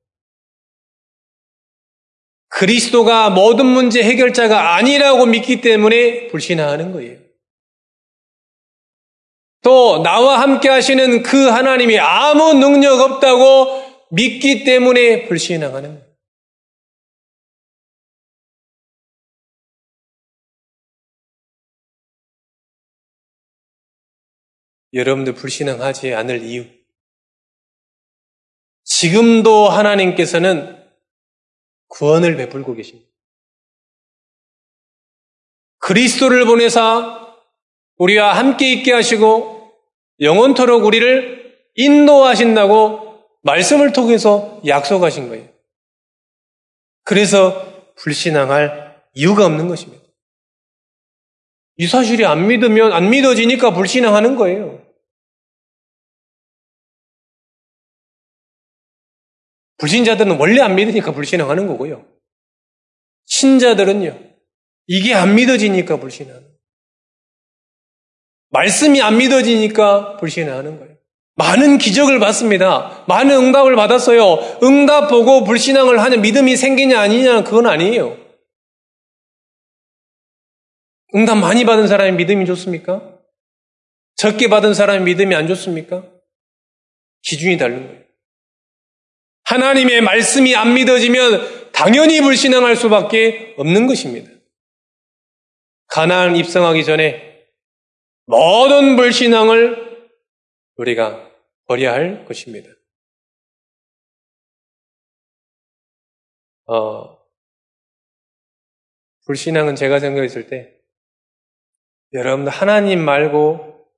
그리스도가 2.48 3.30
모든 3.30 3.66
문제 3.66 4.02
해결자가 4.02 4.76
아니라고 4.76 5.26
믿기 5.26 5.60
때문에 5.60 6.28
불신앙하는 6.28 6.92
거예요. 6.92 7.23
또 9.64 10.02
나와 10.02 10.40
함께 10.40 10.68
하시는 10.68 11.22
그 11.22 11.48
하나님이 11.48 11.98
아무 11.98 12.52
능력 12.52 13.00
없다고 13.00 13.82
믿기 14.10 14.62
때문에 14.62 15.26
불신앙하는 15.26 15.94
거예요. 15.94 16.14
여러분들 24.92 25.34
불신앙하지 25.34 26.14
않을 26.14 26.42
이유. 26.42 26.66
지금도 28.84 29.70
하나님께서는 29.70 30.86
구원을 31.88 32.36
베풀고 32.36 32.74
계십니다. 32.74 33.10
그리스도를 35.78 36.44
보내사 36.44 37.23
우리와 37.96 38.36
함께 38.36 38.72
있게 38.72 38.92
하시고 38.92 39.72
영원토록 40.20 40.84
우리를 40.84 41.58
인도하신다고 41.74 43.24
말씀을 43.42 43.92
통해서 43.92 44.60
약속하신 44.66 45.28
거예요. 45.28 45.48
그래서 47.04 47.94
불신앙할 47.96 49.02
이유가 49.14 49.46
없는 49.46 49.68
것입니다. 49.68 50.02
이 51.76 51.86
사실이 51.86 52.24
안 52.24 52.46
믿으면 52.46 52.92
안 52.92 53.10
믿어지니까 53.10 53.74
불신앙하는 53.74 54.36
거예요. 54.36 54.84
불신자들은 59.78 60.38
원래 60.38 60.60
안 60.62 60.76
믿으니까 60.76 61.12
불신앙하는 61.12 61.66
거고요. 61.66 62.06
신자들은요, 63.26 64.18
이게 64.86 65.14
안 65.14 65.34
믿어지니까 65.34 65.98
불신하는 65.98 66.53
말씀이 68.54 69.02
안 69.02 69.18
믿어지니까 69.18 70.16
불신하는 70.16 70.78
거예요. 70.78 70.94
많은 71.34 71.78
기적을 71.78 72.20
받습니다. 72.20 73.04
많은 73.08 73.34
응답을 73.34 73.74
받았어요. 73.74 74.60
응답 74.62 75.08
보고 75.08 75.42
불신앙을 75.42 76.00
하는 76.00 76.22
믿음이 76.22 76.56
생기냐 76.56 77.00
아니냐 77.00 77.42
그건 77.42 77.66
아니에요. 77.66 78.16
응답 81.16 81.38
많이 81.38 81.64
받은 81.64 81.88
사람이 81.88 82.12
믿음이 82.12 82.46
좋습니까? 82.46 83.18
적게 84.14 84.48
받은 84.48 84.72
사람이 84.72 85.04
믿음이 85.04 85.34
안 85.34 85.48
좋습니까? 85.48 86.04
기준이 87.22 87.58
다른 87.58 87.88
거예요. 87.88 88.04
하나님의 89.46 90.00
말씀이 90.00 90.54
안 90.54 90.74
믿어지면 90.74 91.72
당연히 91.72 92.20
불신앙할 92.20 92.76
수밖에 92.76 93.54
없는 93.58 93.88
것입니다. 93.88 94.30
가나안 95.88 96.36
입성하기 96.36 96.84
전에 96.84 97.33
모든 98.26 98.96
불신앙을 98.96 100.10
우리가 100.76 101.30
버려야 101.66 101.92
할 101.92 102.24
것입니다. 102.24 102.70
어, 106.66 107.18
불신앙은 109.26 109.76
제가 109.76 110.00
생각했을 110.00 110.48
때 110.48 110.80
여러분 112.12 112.48
하나님 112.48 113.04
말고 113.04 113.88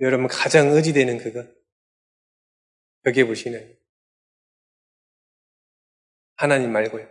여러분 0.00 0.26
가장 0.26 0.70
의지되는 0.70 1.18
그것 1.18 1.46
그게 3.02 3.24
불신앙이에요. 3.24 3.76
하나님 6.36 6.72
말고요. 6.72 7.08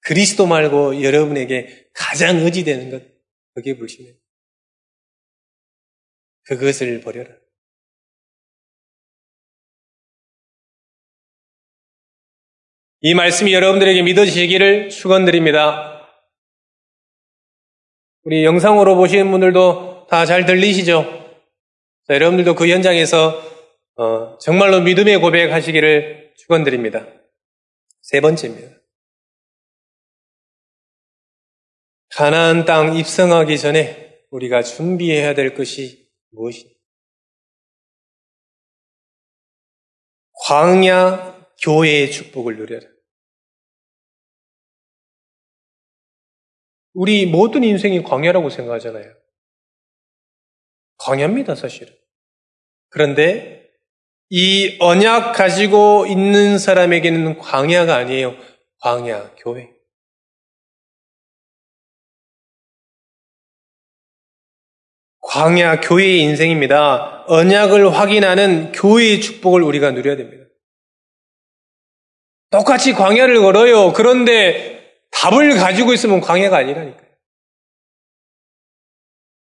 그리스도 0.00 0.46
말고 0.46 1.02
여러분에게 1.02 1.90
가장 1.94 2.38
의지되는 2.38 2.90
것, 2.90 3.02
그게 3.54 3.76
불신이에요. 3.76 4.23
그것을 6.44 7.00
버려라. 7.00 7.30
이 13.00 13.14
말씀이 13.14 13.52
여러분들에게 13.52 14.02
믿어지시기를 14.02 14.88
축원드립니다. 14.88 16.08
우리 18.22 18.44
영상으로 18.44 18.96
보시는 18.96 19.30
분들도 19.30 20.06
다 20.08 20.26
잘 20.26 20.46
들리시죠? 20.46 21.02
자, 22.06 22.14
여러분들도 22.14 22.54
그 22.54 22.68
현장에서 22.68 23.42
어, 23.96 24.38
정말로 24.38 24.80
믿음의 24.80 25.18
고백하시기를 25.18 26.34
축원드립니다. 26.36 27.06
세 28.02 28.20
번째입니다. 28.20 28.76
가나안 32.10 32.64
땅 32.64 32.96
입성하기 32.96 33.58
전에 33.58 34.20
우리가 34.30 34.62
준비해야 34.62 35.34
될 35.34 35.54
것이 35.54 36.03
무엇이? 36.34 36.74
광야 40.46 41.48
교회의 41.62 42.10
축복을 42.10 42.56
누려라. 42.56 42.86
우리 46.92 47.26
모든 47.26 47.64
인생이 47.64 48.02
광야라고 48.02 48.50
생각하잖아요. 48.50 49.14
광야입니다, 50.98 51.54
사실은. 51.54 51.96
그런데 52.88 53.68
이 54.30 54.76
언약 54.80 55.34
가지고 55.34 56.06
있는 56.06 56.58
사람에게는 56.58 57.38
광야가 57.38 57.96
아니에요. 57.96 58.36
광야, 58.80 59.34
교회. 59.36 59.73
광야, 65.34 65.80
교회의 65.80 66.20
인생입니다. 66.20 67.24
언약을 67.26 67.92
확인하는 67.92 68.70
교회의 68.70 69.20
축복을 69.20 69.62
우리가 69.62 69.90
누려야 69.90 70.16
됩니다. 70.16 70.44
똑같이 72.50 72.92
광야를 72.92 73.40
걸어요. 73.40 73.92
그런데 73.92 74.96
답을 75.10 75.56
가지고 75.56 75.92
있으면 75.92 76.20
광야가 76.20 76.56
아니라니까요. 76.58 77.08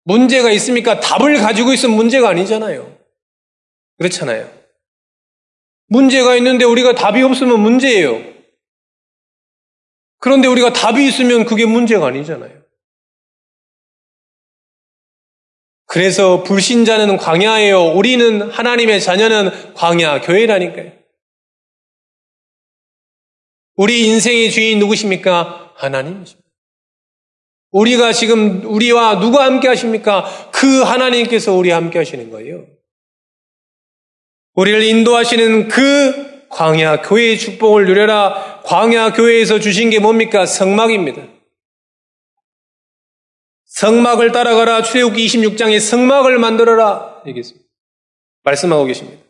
문제가 0.04 0.52
있습니까? 0.52 1.00
답을 1.00 1.38
가지고 1.38 1.72
있으면 1.72 1.96
문제가 1.96 2.28
아니잖아요. 2.28 2.98
그렇잖아요. 4.00 4.52
문제가 5.88 6.36
있는데 6.36 6.66
우리가 6.66 6.96
답이 6.96 7.24
없으면 7.24 7.58
문제예요. 7.58 8.22
그런데 10.18 10.50
우리가 10.50 10.74
답이 10.74 11.08
있으면 11.08 11.46
그게 11.46 11.66
문제가 11.66 12.08
아니잖아요. 12.08 12.69
그래서 15.90 16.44
불신자는 16.44 17.18
광야예요. 17.18 17.94
우리는 17.96 18.44
하나님의 18.52 19.02
자녀는 19.02 19.74
광야, 19.74 20.22
교회라니까요. 20.22 20.92
우리 23.76 24.06
인생의 24.06 24.52
주인 24.52 24.78
누구십니까? 24.78 25.74
하나님이십니다. 25.76 26.48
우리가 27.72 28.14
지금 28.14 28.64
우리와 28.66 29.20
누가 29.20 29.46
함께 29.46 29.68
하십니까? 29.68 30.26
그 30.52 30.84
하나님께서 30.84 31.54
우리 31.54 31.72
함께 31.72 31.98
하시는 31.98 32.30
거예요. 32.30 32.68
우리를 34.54 34.84
인도하시는 34.84 35.70
그 35.70 36.48
광야 36.50 37.02
교회의 37.02 37.40
축복을 37.40 37.86
누려라. 37.86 38.62
광야 38.64 39.14
교회에서 39.14 39.60
주신 39.60 39.90
게 39.90 39.98
뭡니까? 39.98 40.46
성막입니다. 40.46 41.39
성막을 43.80 44.34
따라가라. 44.34 44.82
출애굽기 44.82 45.26
26장에 45.26 45.80
성막을 45.80 46.38
만들어라. 46.38 47.22
얘기했습니다. 47.28 47.66
말씀하고 48.44 48.84
계십니다. 48.84 49.24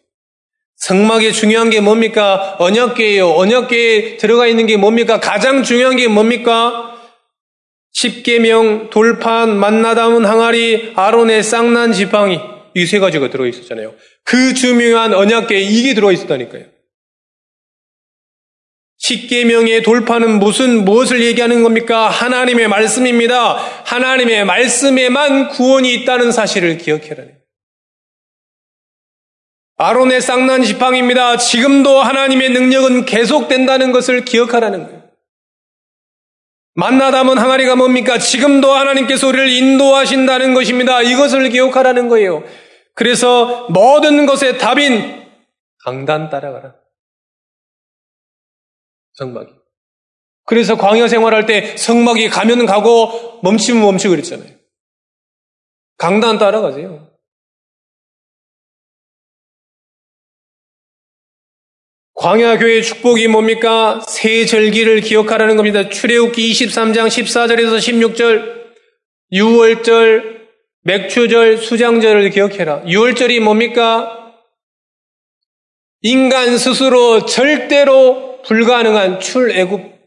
성막의 0.78 1.34
중요한 1.34 1.70
게 1.70 1.82
뭡니까? 1.82 2.56
언약계예요. 2.58 3.30
언약계에 3.30 4.18
들어가 4.18 4.48
있는 4.48 4.66
게 4.66 4.76
뭡니까? 4.78 5.20
가장 5.20 5.62
중요한 5.62 5.98
게 5.98 6.08
뭡니까? 6.08 6.96
십계명, 7.92 8.90
돌판, 8.90 9.56
만나담은 9.56 10.26
항아리, 10.26 10.94
아론의 10.96 11.44
쌍난 11.44 11.94
지팡이. 11.94 12.40
이 12.76 12.86
세 12.86 13.00
가지가 13.00 13.30
들어 13.30 13.46
있었잖아요. 13.46 13.94
그 14.24 14.54
중요한 14.56 15.14
언약계에 15.14 15.60
이게 15.60 15.94
들어 15.94 16.12
있었다니까요. 16.12 16.66
십계명의 19.10 19.82
돌파는 19.82 20.40
무슨 20.40 20.86
무엇을 20.86 21.24
얘기하는 21.24 21.64
겁니까? 21.64 22.10
하나님의 22.10 22.68
말씀입니다. 22.68 23.56
하나님의 23.86 24.46
말씀에만 24.46 25.50
구원이 25.50 25.94
있다는 25.96 26.32
사실을 26.32 26.78
기억해라는 26.78 27.40
아론의 29.78 30.22
쌍난 30.22 30.64
지팡입니다. 30.64 31.38
지금도 31.38 32.02
하나님의 32.02 32.50
능력은 32.52 33.06
계속된다는 33.06 33.92
것을 33.92 34.26
기억하라는 34.26 34.84
거예요. 34.86 35.00
만나 36.76 37.12
담은 37.12 37.38
항아리가 37.38 37.76
뭡니까? 37.76 38.20
지금도 38.20 38.72
하나님께서 38.74 39.28
우리를 39.28 39.50
인도하신다는 39.50 40.54
것입니다. 40.54 41.02
이것을 41.02 41.50
기억하라는 41.50 42.10
거예요. 42.10 42.44
그래서 42.94 43.68
모든 43.70 44.26
것의 44.26 44.58
답인 44.58 45.26
강단 45.84 46.30
따라가라. 46.30 46.79
성막이. 49.20 49.52
그래서 50.46 50.78
광야 50.78 51.08
생활할 51.08 51.46
때 51.46 51.78
성막이 51.78 52.30
가면 52.30 52.66
가고 52.66 53.40
멈추면 53.44 53.84
멈추고 53.84 54.12
그랬잖아요. 54.16 54.58
강단 55.98 56.40
따라가세요. 56.40 57.08
광야교회의 62.16 62.84
축복이 62.84 63.28
뭡니까? 63.28 64.02
새 64.08 64.46
절기를 64.46 65.02
기억하라는 65.02 65.56
겁니다. 65.56 65.88
출애굽기 65.88 66.52
23장 66.52 67.08
14절에서 67.08 67.78
16절, 67.78 68.74
6월절, 69.32 70.40
맥추절, 70.84 71.58
수장절을 71.58 72.30
기억해라. 72.32 72.84
6월절이 72.84 73.40
뭡니까? 73.40 74.34
인간 76.02 76.58
스스로 76.58 77.26
절대로 77.26 78.29
불가능한 78.46 79.20
출애굽 79.20 80.00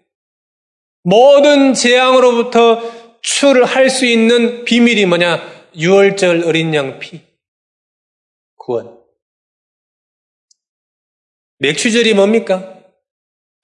모든 1.04 1.74
재앙으로부터 1.74 2.80
출할 3.22 3.90
수 3.90 4.06
있는 4.06 4.64
비밀이 4.64 5.06
뭐냐? 5.06 5.40
6월절 5.76 6.46
어린 6.46 6.74
양 6.74 6.98
피. 6.98 7.20
구원. 8.56 8.98
맥추절이 11.58 12.14
뭡니까? 12.14 12.80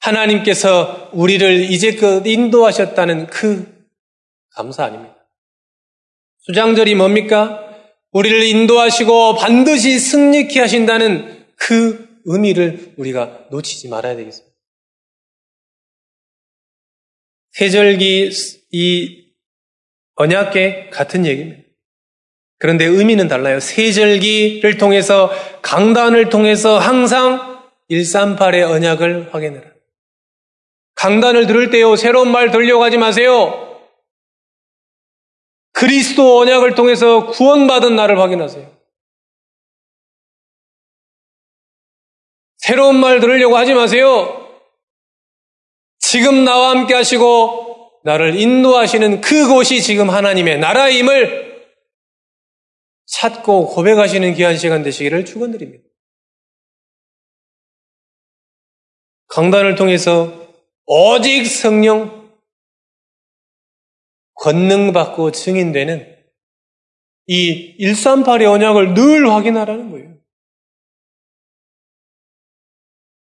하나님께서 0.01 1.11
우리를 1.13 1.71
이제껏 1.71 2.25
인도하셨다는 2.27 3.27
그 3.27 3.89
감사 4.51 4.85
아닙니다. 4.85 5.17
수장절이 6.41 6.95
뭡니까? 6.95 7.65
우리를 8.13 8.43
인도하시고 8.43 9.37
반드시 9.37 9.99
승리케 9.99 10.61
하신다는 10.61 11.47
그 11.57 12.09
의미를 12.25 12.95
우리가 12.97 13.47
놓치지 13.51 13.89
말아야 13.89 14.17
되겠습니다. 14.17 14.48
세절기 17.59 18.31
이 18.71 19.25
언약계 20.15 20.91
같은 20.91 21.27
얘기입니다. 21.27 21.65
그런데 22.61 22.85
의미는 22.85 23.27
달라요. 23.27 23.59
세절기를 23.59 24.79
통해서 24.79 25.33
강단을 25.63 26.29
통해서 26.29 26.79
항상 26.79 27.69
138의 27.91 28.63
언약을 28.63 29.35
확인해라. 29.35 29.73
강단을 30.95 31.49
들을 31.49 31.71
때요, 31.71 31.97
새로운 31.97 32.31
말 32.31 32.53
들려가지 32.53 32.97
마세요. 32.97 33.83
그리스도 35.73 36.39
언약을 36.39 36.77
통해서 36.77 37.27
구원받은 37.27 37.97
나를 37.97 38.21
확인하세요. 38.21 38.79
새로운 42.59 43.01
말 43.01 43.19
들으려고 43.19 43.57
하지 43.57 43.75
마세요. 43.75 44.48
지금 46.11 46.43
나와 46.43 46.71
함께 46.71 46.95
하시고 46.95 48.01
나를 48.03 48.41
인도하시는 48.41 49.21
그곳이 49.21 49.83
지금 49.83 50.09
하나님의 50.09 50.59
나라임을 50.59 51.69
찾고 53.05 53.69
고백하시는 53.69 54.33
귀한 54.33 54.57
시간 54.57 54.83
되시기를 54.83 55.27
축원드립니다. 55.27 55.87
강단을 59.27 59.75
통해서 59.75 60.49
오직 60.87 61.45
성령 61.45 62.33
권능 64.33 64.95
받고 64.95 65.33
증인되는 65.33 66.25
이 67.27 67.77
138의 67.85 68.51
언약을 68.51 68.95
늘 68.95 69.31
확인하라는 69.31 69.91
거예요. 69.91 70.17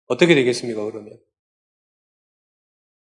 어떻게 0.06 0.36
되겠습니까, 0.36 0.86
그러면? 0.86 1.25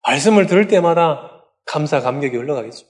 말씀을 0.03 0.45
들을 0.47 0.67
때마다 0.67 1.45
감사, 1.65 1.99
감격이 2.01 2.35
올라가겠죠. 2.38 2.88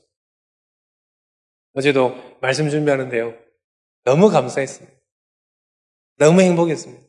어제도 1.73 2.15
말씀 2.41 2.69
준비하는데요. 2.69 3.37
너무 4.03 4.29
감사했습니다. 4.29 4.97
너무 6.17 6.41
행복했습니다. 6.41 7.07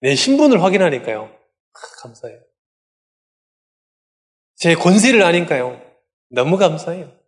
내 0.00 0.14
신분을 0.14 0.62
확인하니까요. 0.62 1.24
아, 1.24 1.78
감사해요. 2.02 2.42
제 4.56 4.74
권세를 4.74 5.22
아니까요. 5.22 5.80
너무 6.28 6.56
감사해요. 6.56 7.18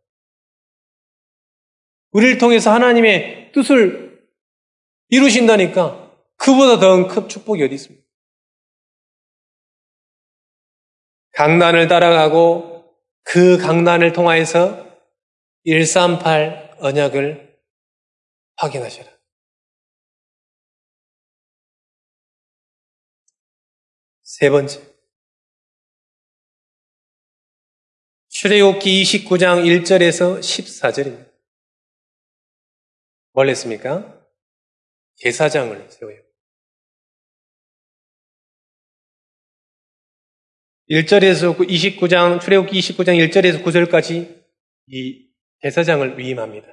우리를 2.12 2.38
통해서 2.38 2.72
하나님의 2.72 3.52
뜻을 3.52 4.26
이루신다니까 5.08 6.12
그보다 6.36 6.78
더 6.78 7.08
큰 7.08 7.28
축복이 7.28 7.62
어디 7.62 7.74
있습니까? 7.74 8.05
강단을 11.36 11.86
따라가고 11.86 12.96
그 13.22 13.58
강단을 13.58 14.14
통하여서 14.14 14.86
138 15.66 16.76
언약을 16.78 17.60
확인하셔라. 18.56 19.10
세 24.22 24.48
번째. 24.48 24.80
출애굽기 28.28 29.02
29장 29.02 29.64
1절에서 29.66 30.40
14절입니다. 30.40 31.30
뭘 33.32 33.50
했습니까? 33.50 34.26
제사장을 35.16 35.90
세워요. 35.90 36.25
1절에서 40.90 41.56
29장, 41.56 42.40
출애굽기 42.40 42.78
29장 42.78 43.28
1절에서 43.28 43.64
9절까지 43.64 44.42
이 44.88 45.26
제사장을 45.62 46.18
위임합니다. 46.18 46.68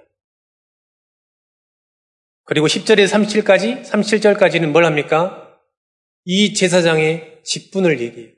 그리고 2.45 2.67
10절에서 2.67 3.07
37까지, 3.07 3.83
37절까지는 3.83 4.67
뭘 4.67 4.85
합니까? 4.85 5.59
이 6.25 6.53
제사장의 6.53 7.39
직분을 7.43 7.99
얘기해요. 8.01 8.33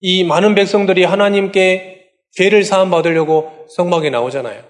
이 0.00 0.24
많은 0.24 0.56
백성들이 0.56 1.04
하나님께 1.04 2.10
죄를 2.32 2.64
사함 2.64 2.90
받으려고 2.90 3.66
성막에 3.68 4.10
나오잖아요. 4.10 4.68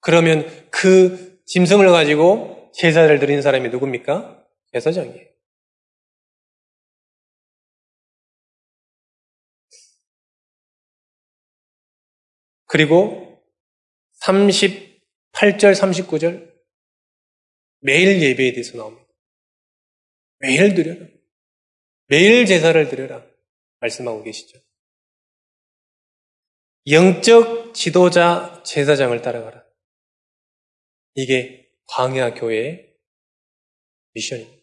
그러면 0.00 0.48
그 0.70 1.38
짐승을 1.46 1.90
가지고 1.90 2.70
제사를 2.72 3.18
드린 3.18 3.42
사람이 3.42 3.68
누굽니까? 3.68 4.42
제사장이에요. 4.72 5.31
그리고 12.72 13.38
38절, 14.22 15.74
39절 15.74 16.50
매일 17.80 18.22
예배에 18.22 18.52
대해서 18.52 18.78
나옵니다. 18.78 19.06
매일 20.38 20.74
드려라. 20.74 21.06
매일 22.06 22.46
제사를 22.46 22.88
드려라. 22.88 23.26
말씀하고 23.80 24.22
계시죠. 24.22 24.58
영적 26.90 27.74
지도자 27.74 28.62
제사장을 28.64 29.20
따라가라. 29.20 29.62
이게 31.14 31.70
광야 31.88 32.32
교회의 32.32 32.90
미션입니다. 34.14 34.62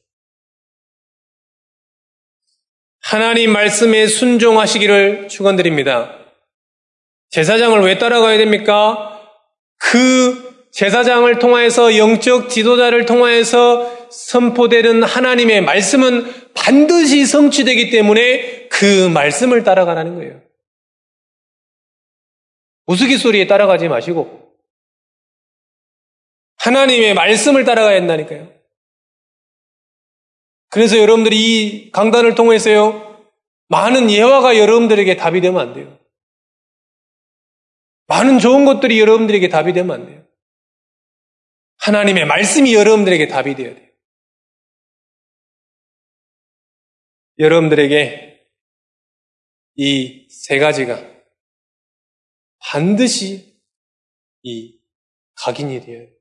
하나님 3.01 3.53
말씀에 3.53 4.07
순종하시기를 4.07 5.27
축원드립니다. 5.27 6.18
제사장을 7.29 7.79
왜 7.81 7.97
따라가야 7.97 8.37
됩니까? 8.37 9.21
그 9.77 10.67
제사장을 10.71 11.39
통하여서 11.39 11.97
영적 11.97 12.49
지도자를 12.49 13.05
통하여서 13.05 14.09
선포되는 14.11 15.03
하나님의 15.03 15.61
말씀은 15.61 16.53
반드시 16.53 17.25
성취되기 17.25 17.89
때문에 17.91 18.67
그 18.69 19.09
말씀을 19.09 19.63
따라가라는 19.63 20.15
거예요. 20.15 20.41
우스갯소리에 22.87 23.45
따라가지 23.47 23.87
마시고 23.87 24.53
하나님의 26.57 27.13
말씀을 27.13 27.63
따라가야 27.63 27.97
한다니까요. 27.97 28.51
그래서 30.69 30.97
여러분들이 30.97 31.37
이 31.37 31.91
강단을 31.91 32.35
통해서요, 32.35 33.23
많은 33.67 34.09
예화가 34.09 34.57
여러분들에게 34.57 35.15
답이 35.17 35.41
되면 35.41 35.59
안 35.61 35.73
돼요. 35.73 35.98
많은 38.09 38.39
좋은 38.39 38.65
것들이 38.65 38.99
여러분들에게 38.99 39.47
답이 39.49 39.71
되면 39.73 39.91
안 40.01 40.05
돼요. 40.07 40.27
하나님의 41.77 42.25
말씀이 42.25 42.73
여러분들에게 42.73 43.27
답이 43.27 43.55
되어야 43.55 43.75
돼요. 43.75 43.89
여러분들에게 47.37 48.29
이 49.75 50.19
세 50.29 50.57
가지가 50.57 50.97
반드시 52.59 53.61
이 54.41 54.81
각인이 55.35 55.79
되어야 55.81 56.07
돼요. 56.07 56.17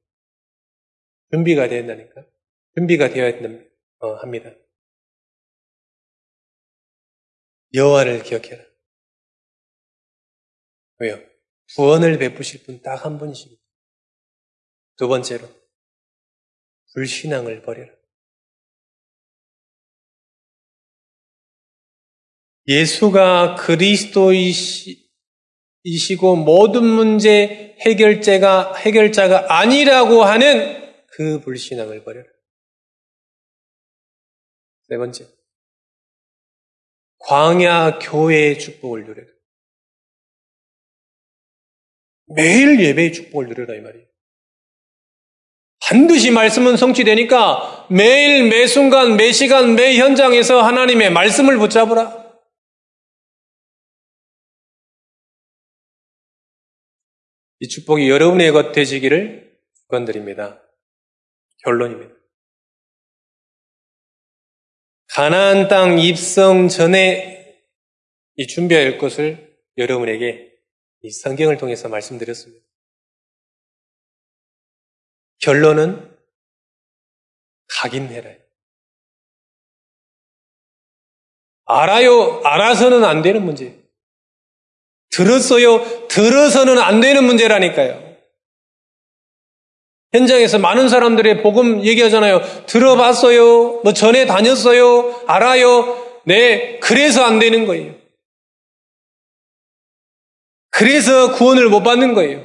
준비가 1.33 1.69
되어야 1.69 1.87
된다니까. 1.87 2.27
준비가 2.77 3.09
되어야 3.09 3.41
어, 4.01 4.15
합니다. 4.17 4.51
여호와를 7.73 8.23
기억해라. 8.23 8.65
왜요? 10.99 11.38
구원을 11.75 12.19
베푸실 12.19 12.65
분 12.65 12.83
딱 12.83 13.05
한 13.05 13.19
분이십니다. 13.19 13.63
두 14.97 15.07
번째로 15.09 15.49
불신앙을 16.95 17.63
버려라. 17.63 17.93
예수가 22.67 23.55
그리스도이시고 23.57 25.07
모든 26.45 26.85
문제 26.85 27.77
해결자가 27.81 28.75
해결자가 28.75 29.59
아니라고 29.59 30.23
하는 30.25 31.07
그 31.07 31.41
불신앙을 31.41 32.05
버려라. 32.05 32.29
네 34.89 34.97
번째. 34.99 35.29
광야 37.19 37.99
교회의 38.01 38.59
축복을 38.59 39.05
누려라. 39.05 39.38
매일 42.35 42.81
예배의 42.81 43.13
축복을 43.13 43.47
누려라 43.49 43.75
이 43.75 43.81
말이에요. 43.81 44.07
반드시 45.81 46.31
말씀은 46.31 46.77
성취되니까 46.77 47.87
매일 47.91 48.49
매 48.49 48.67
순간 48.67 49.17
매 49.17 49.33
시간 49.33 49.75
매 49.75 49.97
현장에서 49.97 50.61
하나님의 50.63 51.11
말씀을 51.11 51.57
붙잡으라. 51.59 52.29
이 57.61 57.69
축복이 57.69 58.09
여러분의 58.09 58.53
것 58.53 58.73
되시기를 58.73 59.59
축원드립니다. 59.83 60.63
결론입니다. 61.65 62.15
가나안 65.09 65.69
땅 65.69 65.99
입성 65.99 66.69
전에 66.69 67.65
이 68.37 68.47
준비해야 68.47 68.85
할 68.85 68.99
것을 68.99 69.59
여러분에게 69.79 70.58
이 71.03 71.11
성경을 71.11 71.59
통해서 71.59 71.89
말씀드렸습니다. 71.89 72.65
결론은 75.41 76.17
각인해라. 77.69 78.31
알아요, 81.67 82.41
알아서는 82.45 83.05
안 83.05 83.23
되는 83.23 83.45
문제. 83.45 83.79
들었어요, 85.11 86.09
들어서는 86.09 86.79
안 86.79 87.01
되는 87.01 87.25
문제라니까요. 87.25 88.09
현장에서 90.13 90.59
많은 90.59 90.89
사람들의 90.89 91.43
복음 91.43 91.85
얘기하잖아요. 91.85 92.65
들어봤어요. 92.67 93.83
뭐 93.83 93.93
전에 93.93 94.25
다녔어요. 94.25 95.25
알아요. 95.27 96.23
네. 96.25 96.79
그래서 96.81 97.25
안 97.25 97.39
되는 97.39 97.67
거예요. 97.67 97.98
그래서 100.79 101.33
구원을 101.33 101.69
못 101.69 101.83
받는 101.83 102.15
거예요. 102.15 102.45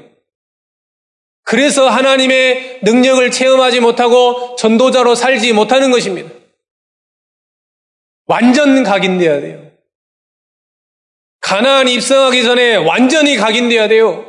그래서 1.44 1.88
하나님의 1.88 2.80
능력을 2.82 3.30
체험하지 3.30 3.80
못하고 3.80 4.56
전도자로 4.56 5.14
살지 5.14 5.54
못하는 5.54 5.92
것입니다. 5.92 6.32
완전 8.26 8.82
각인돼야 8.82 9.40
돼요. 9.40 9.72
가나안 11.42 11.88
입성하기 11.88 12.42
전에 12.42 12.76
완전히 12.78 13.36
각인돼야 13.36 13.88
돼요. 13.88 14.26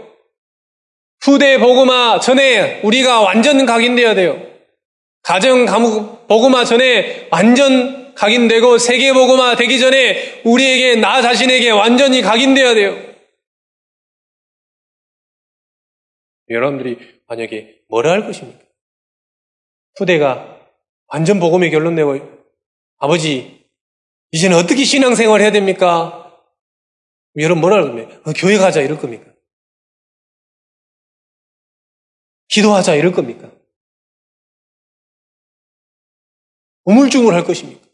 후대 1.22 1.58
복음화 1.58 2.20
전에 2.20 2.82
우리가 2.82 3.22
완전 3.22 3.64
각인되어야 3.64 4.14
돼요. 4.16 4.38
가정 5.22 5.64
복음화 6.28 6.66
전에 6.66 7.28
완전 7.30 8.14
각인되고 8.14 8.76
세계 8.76 9.14
복음화 9.14 9.56
되기 9.56 9.80
전에 9.80 10.42
우리에게 10.44 10.96
나 10.96 11.22
자신에게 11.22 11.70
완전히 11.70 12.20
각인되어야 12.20 12.74
돼요. 12.74 13.13
여러분들이 16.54 17.22
만약에 17.26 17.84
뭐라 17.88 18.12
할 18.12 18.24
것입니까? 18.26 18.64
후대가 19.96 20.60
완전 21.08 21.38
복음의 21.38 21.70
결론 21.70 21.94
내고 21.94 22.14
아버지 22.98 23.68
이제는 24.32 24.56
어떻게 24.56 24.84
신앙생활 24.84 25.40
해야 25.40 25.52
됩니까? 25.52 26.20
여러분 27.36 27.60
뭐라 27.60 27.76
할 27.76 27.84
겁니까? 27.84 28.20
어, 28.24 28.32
교회 28.32 28.56
가자 28.56 28.80
이럴 28.80 28.98
겁니까? 28.98 29.32
기도하자 32.48 32.94
이럴 32.94 33.12
겁니까? 33.12 33.50
우물쭈물 36.84 37.34
할 37.34 37.44
것입니까? 37.44 37.84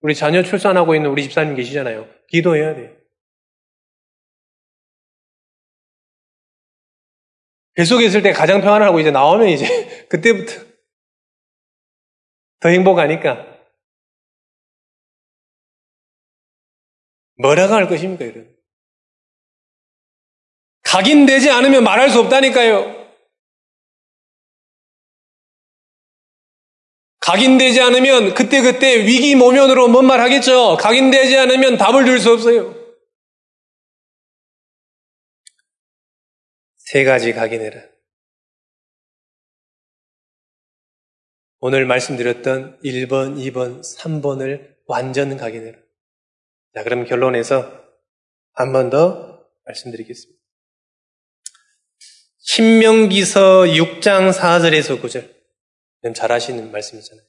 우리 0.00 0.14
자녀 0.14 0.42
출산하고 0.42 0.94
있는 0.94 1.10
우리 1.10 1.22
집사님 1.24 1.56
계시잖아요. 1.56 2.08
기도해야 2.28 2.74
돼요. 2.74 2.97
뱃속에 7.78 8.06
있을 8.06 8.22
때 8.22 8.32
가장 8.32 8.60
평안하고 8.60 8.98
이제 8.98 9.12
나오면 9.12 9.48
이제 9.50 9.64
그때부터 10.10 10.66
더 12.58 12.70
행복하니까 12.70 13.46
뭐라고 17.40 17.74
할 17.74 17.88
것입니까, 17.88 18.24
이런? 18.24 18.52
각인되지 20.82 21.50
않으면 21.50 21.84
말할 21.84 22.10
수 22.10 22.18
없다니까요. 22.18 22.98
각인되지 27.20 27.80
않으면 27.80 28.34
그때그때 28.34 29.06
위기 29.06 29.36
모면으로 29.36 29.86
뭔 29.86 30.06
말 30.06 30.20
하겠죠. 30.20 30.76
각인되지 30.78 31.36
않으면 31.38 31.76
답을 31.76 32.06
줄 32.06 32.18
수 32.18 32.32
없어요. 32.32 32.74
세 36.90 37.04
가지 37.04 37.34
각인해라. 37.34 37.82
오늘 41.60 41.84
말씀드렸던 41.84 42.80
1번, 42.80 43.36
2번, 43.36 43.82
3번을 43.82 44.74
완전 44.86 45.36
각인해라. 45.36 45.78
자, 46.74 46.84
그럼 46.84 47.04
결론에서 47.04 47.84
한 48.54 48.72
번 48.72 48.88
더 48.88 49.46
말씀드리겠습니다. 49.66 50.40
신명기서 52.38 53.64
6장 53.64 54.32
4절에서 54.32 55.02
9절. 55.02 55.36
잘 56.14 56.32
아시는 56.32 56.72
말씀이잖아요. 56.72 57.26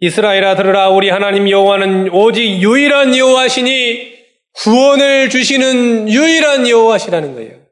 이스라엘아 0.00 0.56
들으라 0.56 0.90
우리 0.90 1.08
하나님 1.08 1.48
여호와는 1.48 2.10
오직 2.10 2.60
유일한 2.60 3.16
여호와시니 3.16 4.21
구원을 4.52 5.30
주시는 5.30 6.08
유일한 6.08 6.68
여호와시라는 6.68 7.34
거예요. 7.34 7.62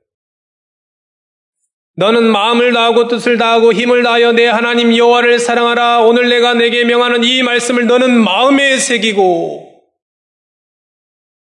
너는 1.97 2.31
마음을 2.33 2.73
다하고 2.73 3.09
뜻을 3.09 3.37
다하고 3.37 3.73
힘을 3.75 4.03
다하여 4.03 4.33
내 4.33 4.47
하나님 4.47 4.97
여호와를 4.97 5.39
사랑하라. 5.39 6.01
오늘 6.01 6.29
내가 6.31 6.55
내게 6.55 6.85
명하는 6.85 7.25
이 7.25 7.43
말씀을 7.43 7.87
너는 7.87 8.23
마음에 8.23 8.79
새기고 8.79 9.85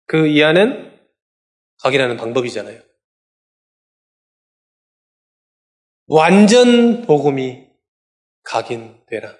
그 0.06 0.26
이하는 0.26 0.90
각인하는 1.82 2.16
방법이잖아요. 2.16 2.80
완전 6.06 7.02
복음이 7.02 7.66
각인 8.42 8.98
되라. 9.06 9.36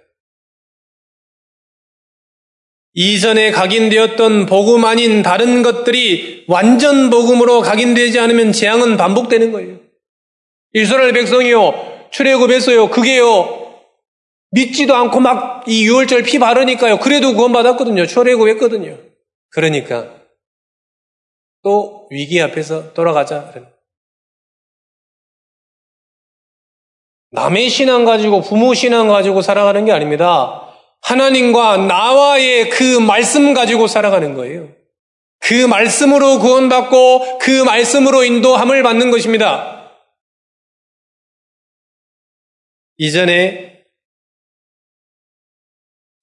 이전에 3.01 3.53
각인되었던 3.53 4.47
복음 4.47 4.85
아닌 4.85 5.23
다른 5.23 5.63
것들이 5.63 6.45
완전 6.49 7.11
복음으로 7.11 7.61
각인되지 7.61 8.19
않으면 8.19 8.51
재앙은 8.51 8.97
반복되는 8.97 9.53
거예요. 9.53 9.79
이스라엘 10.75 11.13
백성이요, 11.13 12.09
출애굽했어요. 12.11 12.91
그게요, 12.91 13.83
믿지도 14.51 14.97
않고 14.97 15.21
막 15.21 15.59
이 15.69 15.85
유월절 15.85 16.23
피 16.23 16.39
바르니까요. 16.39 16.99
그래도 16.99 17.35
구원받았거든요. 17.35 18.07
출애굽했거든요. 18.07 18.99
그러니까 19.51 20.15
또 21.63 22.09
위기 22.11 22.41
앞에서 22.41 22.95
돌아가자. 22.95 23.53
남의 27.31 27.69
신앙 27.69 28.07
가지고 28.07 28.41
부모 28.41 28.73
신앙 28.73 29.09
가지고 29.09 29.43
살아가는 29.43 29.85
게 29.85 29.93
아닙니다. 29.93 30.68
하나님과 31.09 31.79
나와의 31.79 32.69
그 32.69 32.99
말씀 33.01 33.55
가지고 33.55 33.87
살아가는 33.87 34.35
거예요. 34.35 34.75
그 35.41 35.67
말씀으로 35.67 36.39
구원받고 36.39 37.39
그 37.39 37.65
말씀으로 37.65 38.25
인도함을 38.25 38.83
받는 38.83 39.11
것입니다. 39.11 39.91
이전에 42.99 43.85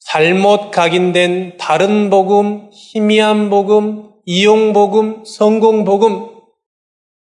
잘못 0.01 0.69
각인된 0.69 1.57
다른 1.57 2.11
복음, 2.11 2.69
희미한 2.71 3.49
복음, 3.49 4.11
이용 4.25 4.71
복음, 4.71 5.25
성공 5.25 5.83
복음 5.83 6.29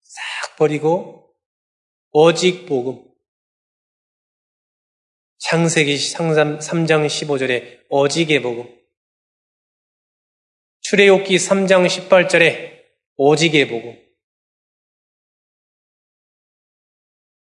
싹 0.01 0.57
버리고 0.57 1.29
오직 2.11 2.65
복음. 2.65 3.12
창세기 5.43 5.95
3장 5.95 7.05
15절에 7.05 7.81
오직의 7.89 8.41
복음. 8.41 8.73
출애굽기 10.81 11.35
3장 11.35 11.85
18절에 11.85 12.81
오직의 13.17 13.67
복음. 13.67 13.99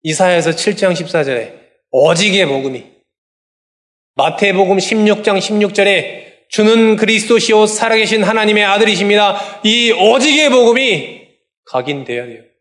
이사야서 0.03 0.51
7장 0.51 0.91
14절에 0.91 1.57
오직의 1.91 2.45
복음이 2.47 2.85
마태복음 4.15 4.77
16장 4.77 5.39
16절에 5.39 6.49
주는 6.49 6.97
그리스도시오 6.97 7.65
살아계신 7.65 8.23
하나님의 8.23 8.65
아들이십니다. 8.65 9.61
이 9.63 9.93
오직의 9.93 10.49
복음이 10.49 11.27
각인돼야 11.65 12.25
돼요. 12.25 12.54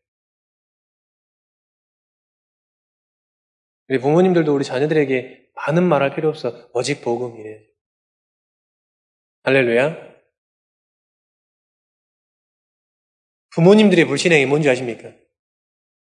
우리 3.89 3.99
부모님들도 3.99 4.55
우리 4.55 4.64
자녀들에게 4.64 5.51
많은 5.55 5.82
말할 5.85 6.14
필요 6.14 6.28
없어. 6.30 6.70
오직 6.72 7.03
복음이래. 7.03 7.66
할렐루야. 9.43 10.14
부모님들의 13.51 14.07
불신앙이 14.07 14.47
뭔지 14.47 14.68
아십니까? 14.68 15.12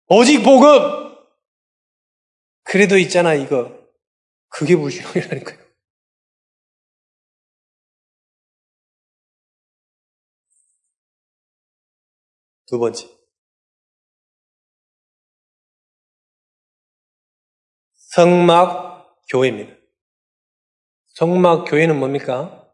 오직 0.08 0.44
복음! 0.44 1.10
그래도 2.64 2.98
있잖아, 2.98 3.34
이거. 3.34 3.80
그게 4.50 4.76
불신앙이라니까요. 4.76 5.58
두 12.68 12.78
번째. 12.78 13.19
성막 18.10 19.20
교회입니다. 19.30 19.76
성막 21.10 21.66
교회는 21.70 22.00
뭡니까? 22.00 22.68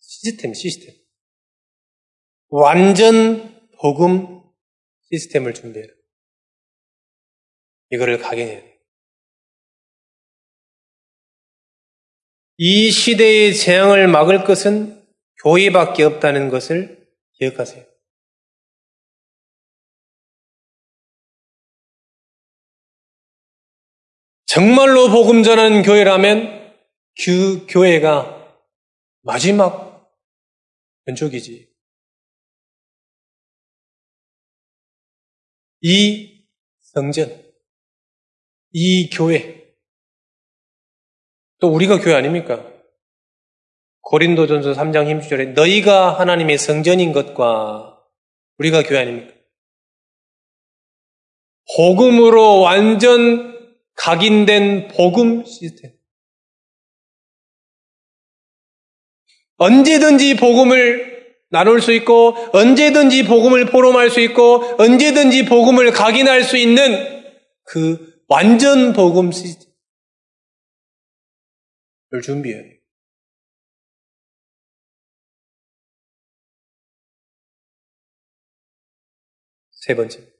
시스템, 0.00 0.54
시스템. 0.54 0.94
완전 2.48 3.68
복음 3.80 4.42
시스템을 5.10 5.54
준비해라. 5.54 5.92
이거를 7.90 8.18
각인해야 8.18 8.60
돼. 8.60 8.80
이 12.56 12.92
시대의 12.92 13.54
재앙을 13.56 14.06
막을 14.06 14.44
것은 14.44 15.04
교회밖에 15.42 16.04
없다는 16.04 16.50
것을 16.50 17.04
기억하세요. 17.32 17.93
정말로 24.54 25.08
복음 25.08 25.42
전하는 25.42 25.82
교회라면 25.82 26.72
그 27.24 27.66
교회가 27.68 28.56
마지막 29.22 30.08
연족이지. 31.08 31.74
이 35.80 36.46
성전, 36.82 37.52
이 38.70 39.10
교회, 39.10 39.74
또 41.58 41.72
우리가 41.74 41.98
교회 41.98 42.14
아닙니까? 42.14 42.64
고린도전서 44.02 44.74
3장 44.74 45.08
힘주절에 45.08 45.46
너희가 45.46 46.20
하나님의 46.20 46.58
성전인 46.58 47.10
것과 47.10 48.00
우리가 48.58 48.84
교회 48.84 49.00
아닙니까? 49.00 49.34
복음으로 51.76 52.60
완전 52.60 53.53
각인된 54.04 54.88
복음 54.88 55.46
시스템. 55.46 55.96
언제든지 59.56 60.36
복음을 60.36 61.14
나눌 61.48 61.80
수 61.80 61.90
있고 61.94 62.34
언제든지 62.52 63.24
복음을 63.24 63.64
포럼할 63.66 64.10
수 64.10 64.20
있고 64.20 64.62
언제든지 64.76 65.46
복음을 65.46 65.90
각인할 65.92 66.42
수 66.42 66.58
있는 66.58 67.24
그 67.62 68.22
완전 68.28 68.92
복음 68.92 69.32
시스템을 69.32 69.72
준비해야 72.22 72.62
돼요. 72.62 72.74
세 79.70 79.94
번째. 79.94 80.33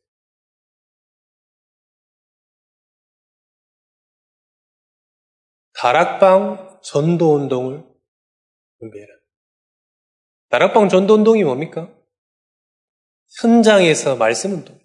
다락방 5.84 6.80
전도 6.82 7.34
운동을 7.34 7.84
준비해라. 8.78 9.12
다락방 10.48 10.88
전도 10.88 11.12
운동이 11.12 11.44
뭡니까? 11.44 11.94
현장에서 13.38 14.16
말씀 14.16 14.52
운동. 14.52 14.80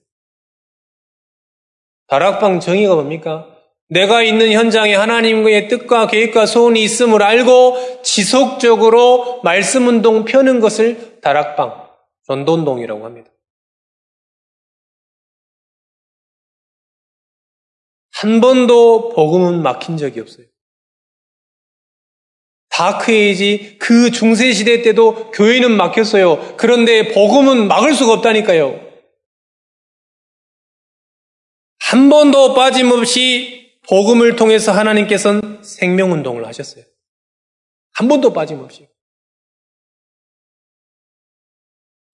다락방 2.07 2.59
정의가 2.59 2.95
뭡니까? 2.95 3.47
내가 3.87 4.23
있는 4.23 4.51
현장에 4.51 4.93
하나님의 4.93 5.69
뜻과 5.69 6.07
계획과 6.07 6.45
소원이 6.45 6.83
있음을 6.83 7.23
알고 7.23 8.01
지속적으로 8.03 9.41
말씀 9.41 9.87
운동 9.87 10.25
펴는 10.25 10.59
것을 10.59 11.21
다락방, 11.21 11.89
전도 12.23 12.55
운동이라고 12.55 13.05
합니다. 13.05 13.31
한 18.15 18.41
번도 18.41 19.13
복음은 19.13 19.63
막힌 19.63 19.95
적이 19.95 20.19
없어요. 20.19 20.48
다크에이지 22.79 23.77
그 23.77 24.09
중세 24.09 24.53
시대 24.53 24.81
때도 24.81 25.31
교회는 25.31 25.75
막혔어요. 25.75 26.55
그런데 26.55 27.13
복음은 27.13 27.67
막을 27.67 27.93
수가 27.93 28.13
없다니까요. 28.13 28.87
한 31.79 32.09
번도 32.09 32.53
빠짐없이 32.53 33.79
복음을 33.89 34.37
통해서 34.37 34.71
하나님께서는 34.71 35.61
생명 35.61 36.13
운동을 36.13 36.47
하셨어요. 36.47 36.85
한 37.95 38.07
번도 38.07 38.31
빠짐없이. 38.31 38.87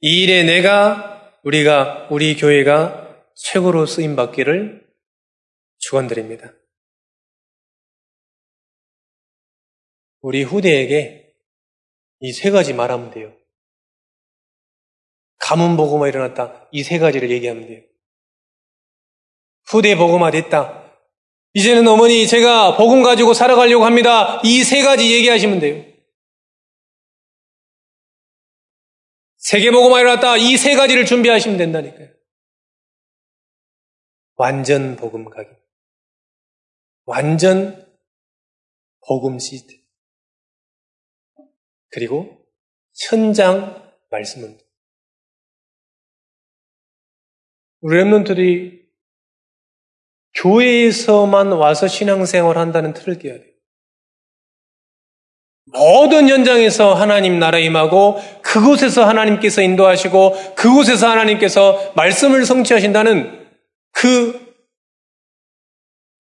이 0.02 0.24
일에 0.24 0.44
내가, 0.44 1.32
우리가, 1.44 2.08
우리 2.10 2.36
교회가 2.36 3.24
최고로 3.36 3.86
쓰임 3.86 4.16
받기를 4.16 4.88
축원드립니다. 5.78 6.54
우리 10.26 10.42
후대에게 10.42 11.36
이 12.22 12.32
세 12.34 12.50
가지 12.50 12.74
말하면 12.74 13.12
돼요. 13.12 13.38
가문 15.38 15.78
보고마 15.78 16.08
일어났다. 16.08 16.68
이 16.72 16.82
세 16.82 16.98
가지를 16.98 17.30
얘기하면 17.30 17.68
돼요. 17.68 17.84
후대 19.68 19.96
보고마 19.96 20.32
됐다. 20.32 20.84
이제는 21.54 21.88
어머니 21.88 22.26
제가 22.28 22.76
복음 22.76 23.04
가지고 23.04 23.36
살아가려고 23.36 23.86
합니다. 23.86 24.42
이 24.44 24.64
세 24.64 24.82
가지 24.82 25.14
얘기하시면 25.14 25.60
돼요. 25.60 25.86
세계 29.38 29.70
보고마 29.70 30.00
일어났다. 30.00 30.38
이 30.38 30.58
세 30.58 30.76
가지를 30.76 31.06
준비하시면 31.06 31.58
된다니까요. 31.60 32.10
완전 34.38 34.96
복음 34.96 35.26
가기. 35.26 35.50
완전 37.06 37.86
복음 39.08 39.38
시스템. 39.38 39.85
그리고 41.96 42.46
현장 43.08 43.90
말씀은 44.12 44.58
우리 47.80 47.98
랩런들이 47.98 48.86
교회에서만 50.36 51.54
와서 51.54 51.88
신앙생활 51.88 52.58
한다는 52.58 52.94
틀을 52.94 53.18
깨야 53.18 53.36
돼요. 53.36 53.54
모든 55.68 56.28
현장에서 56.28 56.94
하나님 56.94 57.40
나라 57.40 57.60
임하고 57.60 58.18
그곳에서 58.42 59.08
하나님께서 59.08 59.62
인도하시고 59.62 60.56
그곳에서 60.56 61.10
하나님께서 61.10 61.94
말씀을 61.96 62.46
성취하신다는 62.46 63.48
그 63.94 64.54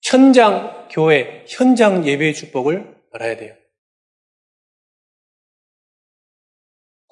현장 0.02 0.88
교회, 0.90 1.44
현장 1.50 2.08
예배의 2.08 2.34
축복을 2.34 2.96
알아야 3.12 3.36
돼요. 3.36 3.65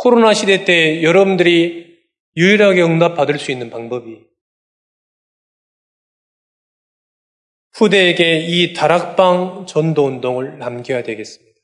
코로나 0.04 0.34
시대 0.34 0.66
때 0.66 1.02
여러분들이 1.02 1.98
유일하게 2.36 2.82
응답받을 2.84 3.40
수 3.40 3.54
있는 3.54 3.70
방법이 3.70 4.20
후대에게 7.72 8.40
이 8.46 8.74
다락방 8.74 9.66
전도 9.66 10.06
운동을 10.06 10.60
남겨야 10.60 11.04
되겠습니다. 11.04 11.58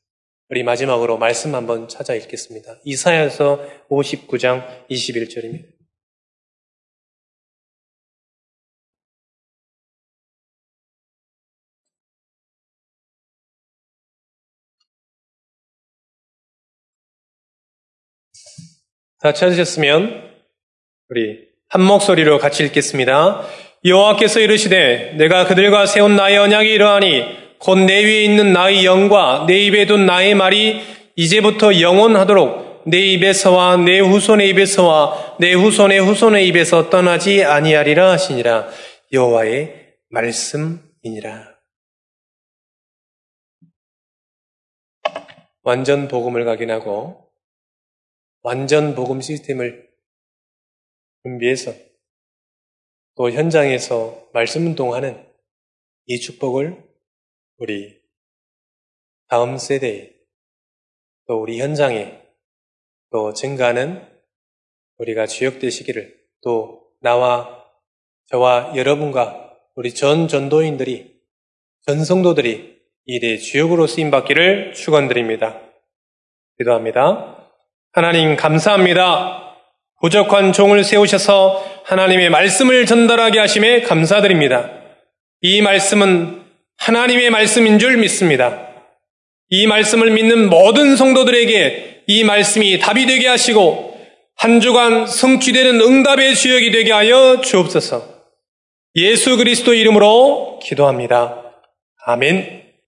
우리 0.48 0.64
마지막으로 0.64 1.18
말씀 1.18 1.54
한번 1.54 1.90
찾아 1.90 2.16
읽겠습니다. 2.16 2.80
이사야서 2.86 3.60
59장 3.90 4.88
21절입니다. 4.90 5.79
다 19.22 19.34
찾으셨으면 19.34 20.30
우리 21.10 21.40
한 21.68 21.82
목소리로 21.82 22.40
같이 22.40 22.64
읽겠습니다. 22.64 23.46
여호와께서 23.84 24.40
이르시되 24.40 25.16
내가 25.18 25.46
그들과 25.46 25.86
세운 25.86 26.16
나의 26.16 26.38
언약이 26.38 26.72
이러하니 26.72 27.50
곧 27.60 27.78
내 27.78 28.04
위에 28.06 28.24
있는 28.24 28.54
나의 28.54 28.86
영과 28.86 29.46
내 29.46 29.58
입에 29.58 29.86
둔 29.86 30.06
나의 30.06 30.36
말이 30.36 30.82
이제부터 31.18 31.82
영원하도록 31.82 32.84
내 32.86 32.98
입에서와 32.98 33.76
내 33.78 34.00
후손의 34.00 34.50
입에서와 34.50 35.36
내 35.40 35.54
후손의 35.54 36.00
후손의 36.00 36.48
입에서 36.48 36.90
떠나지 36.90 37.44
아니하리라 37.44 38.12
하시니라 38.12 38.70
여호와의 39.12 39.96
말씀이니라. 40.10 41.56
완전 45.64 46.08
복음을 46.08 46.46
각인하고 46.46 47.29
완전 48.42 48.96
복음 48.96 49.22
시스템을 49.22 49.90
준비해서 51.24 51.74
또 53.16 53.30
현장에서 53.32 54.30
말씀 54.34 54.66
운동하는 54.66 55.28
이 56.06 56.20
축복을 56.20 56.82
우리 57.58 58.02
다음 59.28 59.58
세대에 59.58 60.16
또 61.28 61.42
우리 61.42 61.60
현장에 61.60 62.22
또 63.12 63.34
증가하는 63.34 64.08
우리가 64.98 65.28
주역 65.28 65.60
되시기를 65.60 66.18
또 66.42 66.92
나와 67.02 67.66
저와 68.28 68.74
여러분과 68.76 69.58
우리 69.76 69.94
전 69.94 70.28
전도인들이 70.28 71.20
전 71.86 72.04
성도들이 72.04 72.80
이대 73.06 73.38
주역으로 73.38 73.88
쓰임 73.88 74.12
받기를 74.12 74.74
축원드립니다. 74.74 75.62
기도합니다. 76.58 77.39
하나님 77.92 78.36
감사합니다. 78.36 79.56
부족한 80.02 80.54
종을 80.54 80.84
세우셔서 80.84 81.66
하나님의 81.86 82.30
말씀을 82.30 82.86
전달하게 82.86 83.40
하심에 83.40 83.82
감사드립니다. 83.82 84.70
이 85.42 85.62
말씀은 85.62 86.44
하나님의 86.78 87.32
말씀인 87.32 87.80
줄 87.80 87.98
믿습니다. 87.98 88.68
이 89.50 89.66
말씀을 89.66 90.12
믿는 90.12 90.50
모든 90.50 90.96
성도들에게 90.96 92.04
이 92.06 92.24
말씀이 92.24 92.78
답이 92.78 93.08
되게 93.08 93.28
하시고 93.28 94.00
한 94.38 94.62
주간 94.62 95.08
성취되는 95.08 95.82
응답의 95.82 96.36
주역이 96.36 96.72
되게 96.72 96.92
하여 96.92 97.42
주옵소서. 97.42 98.08
예수 98.96 99.36
그리스도 99.36 99.74
이름으로 99.74 100.60
기도합니다. 100.62 101.44
아멘. 102.06 102.69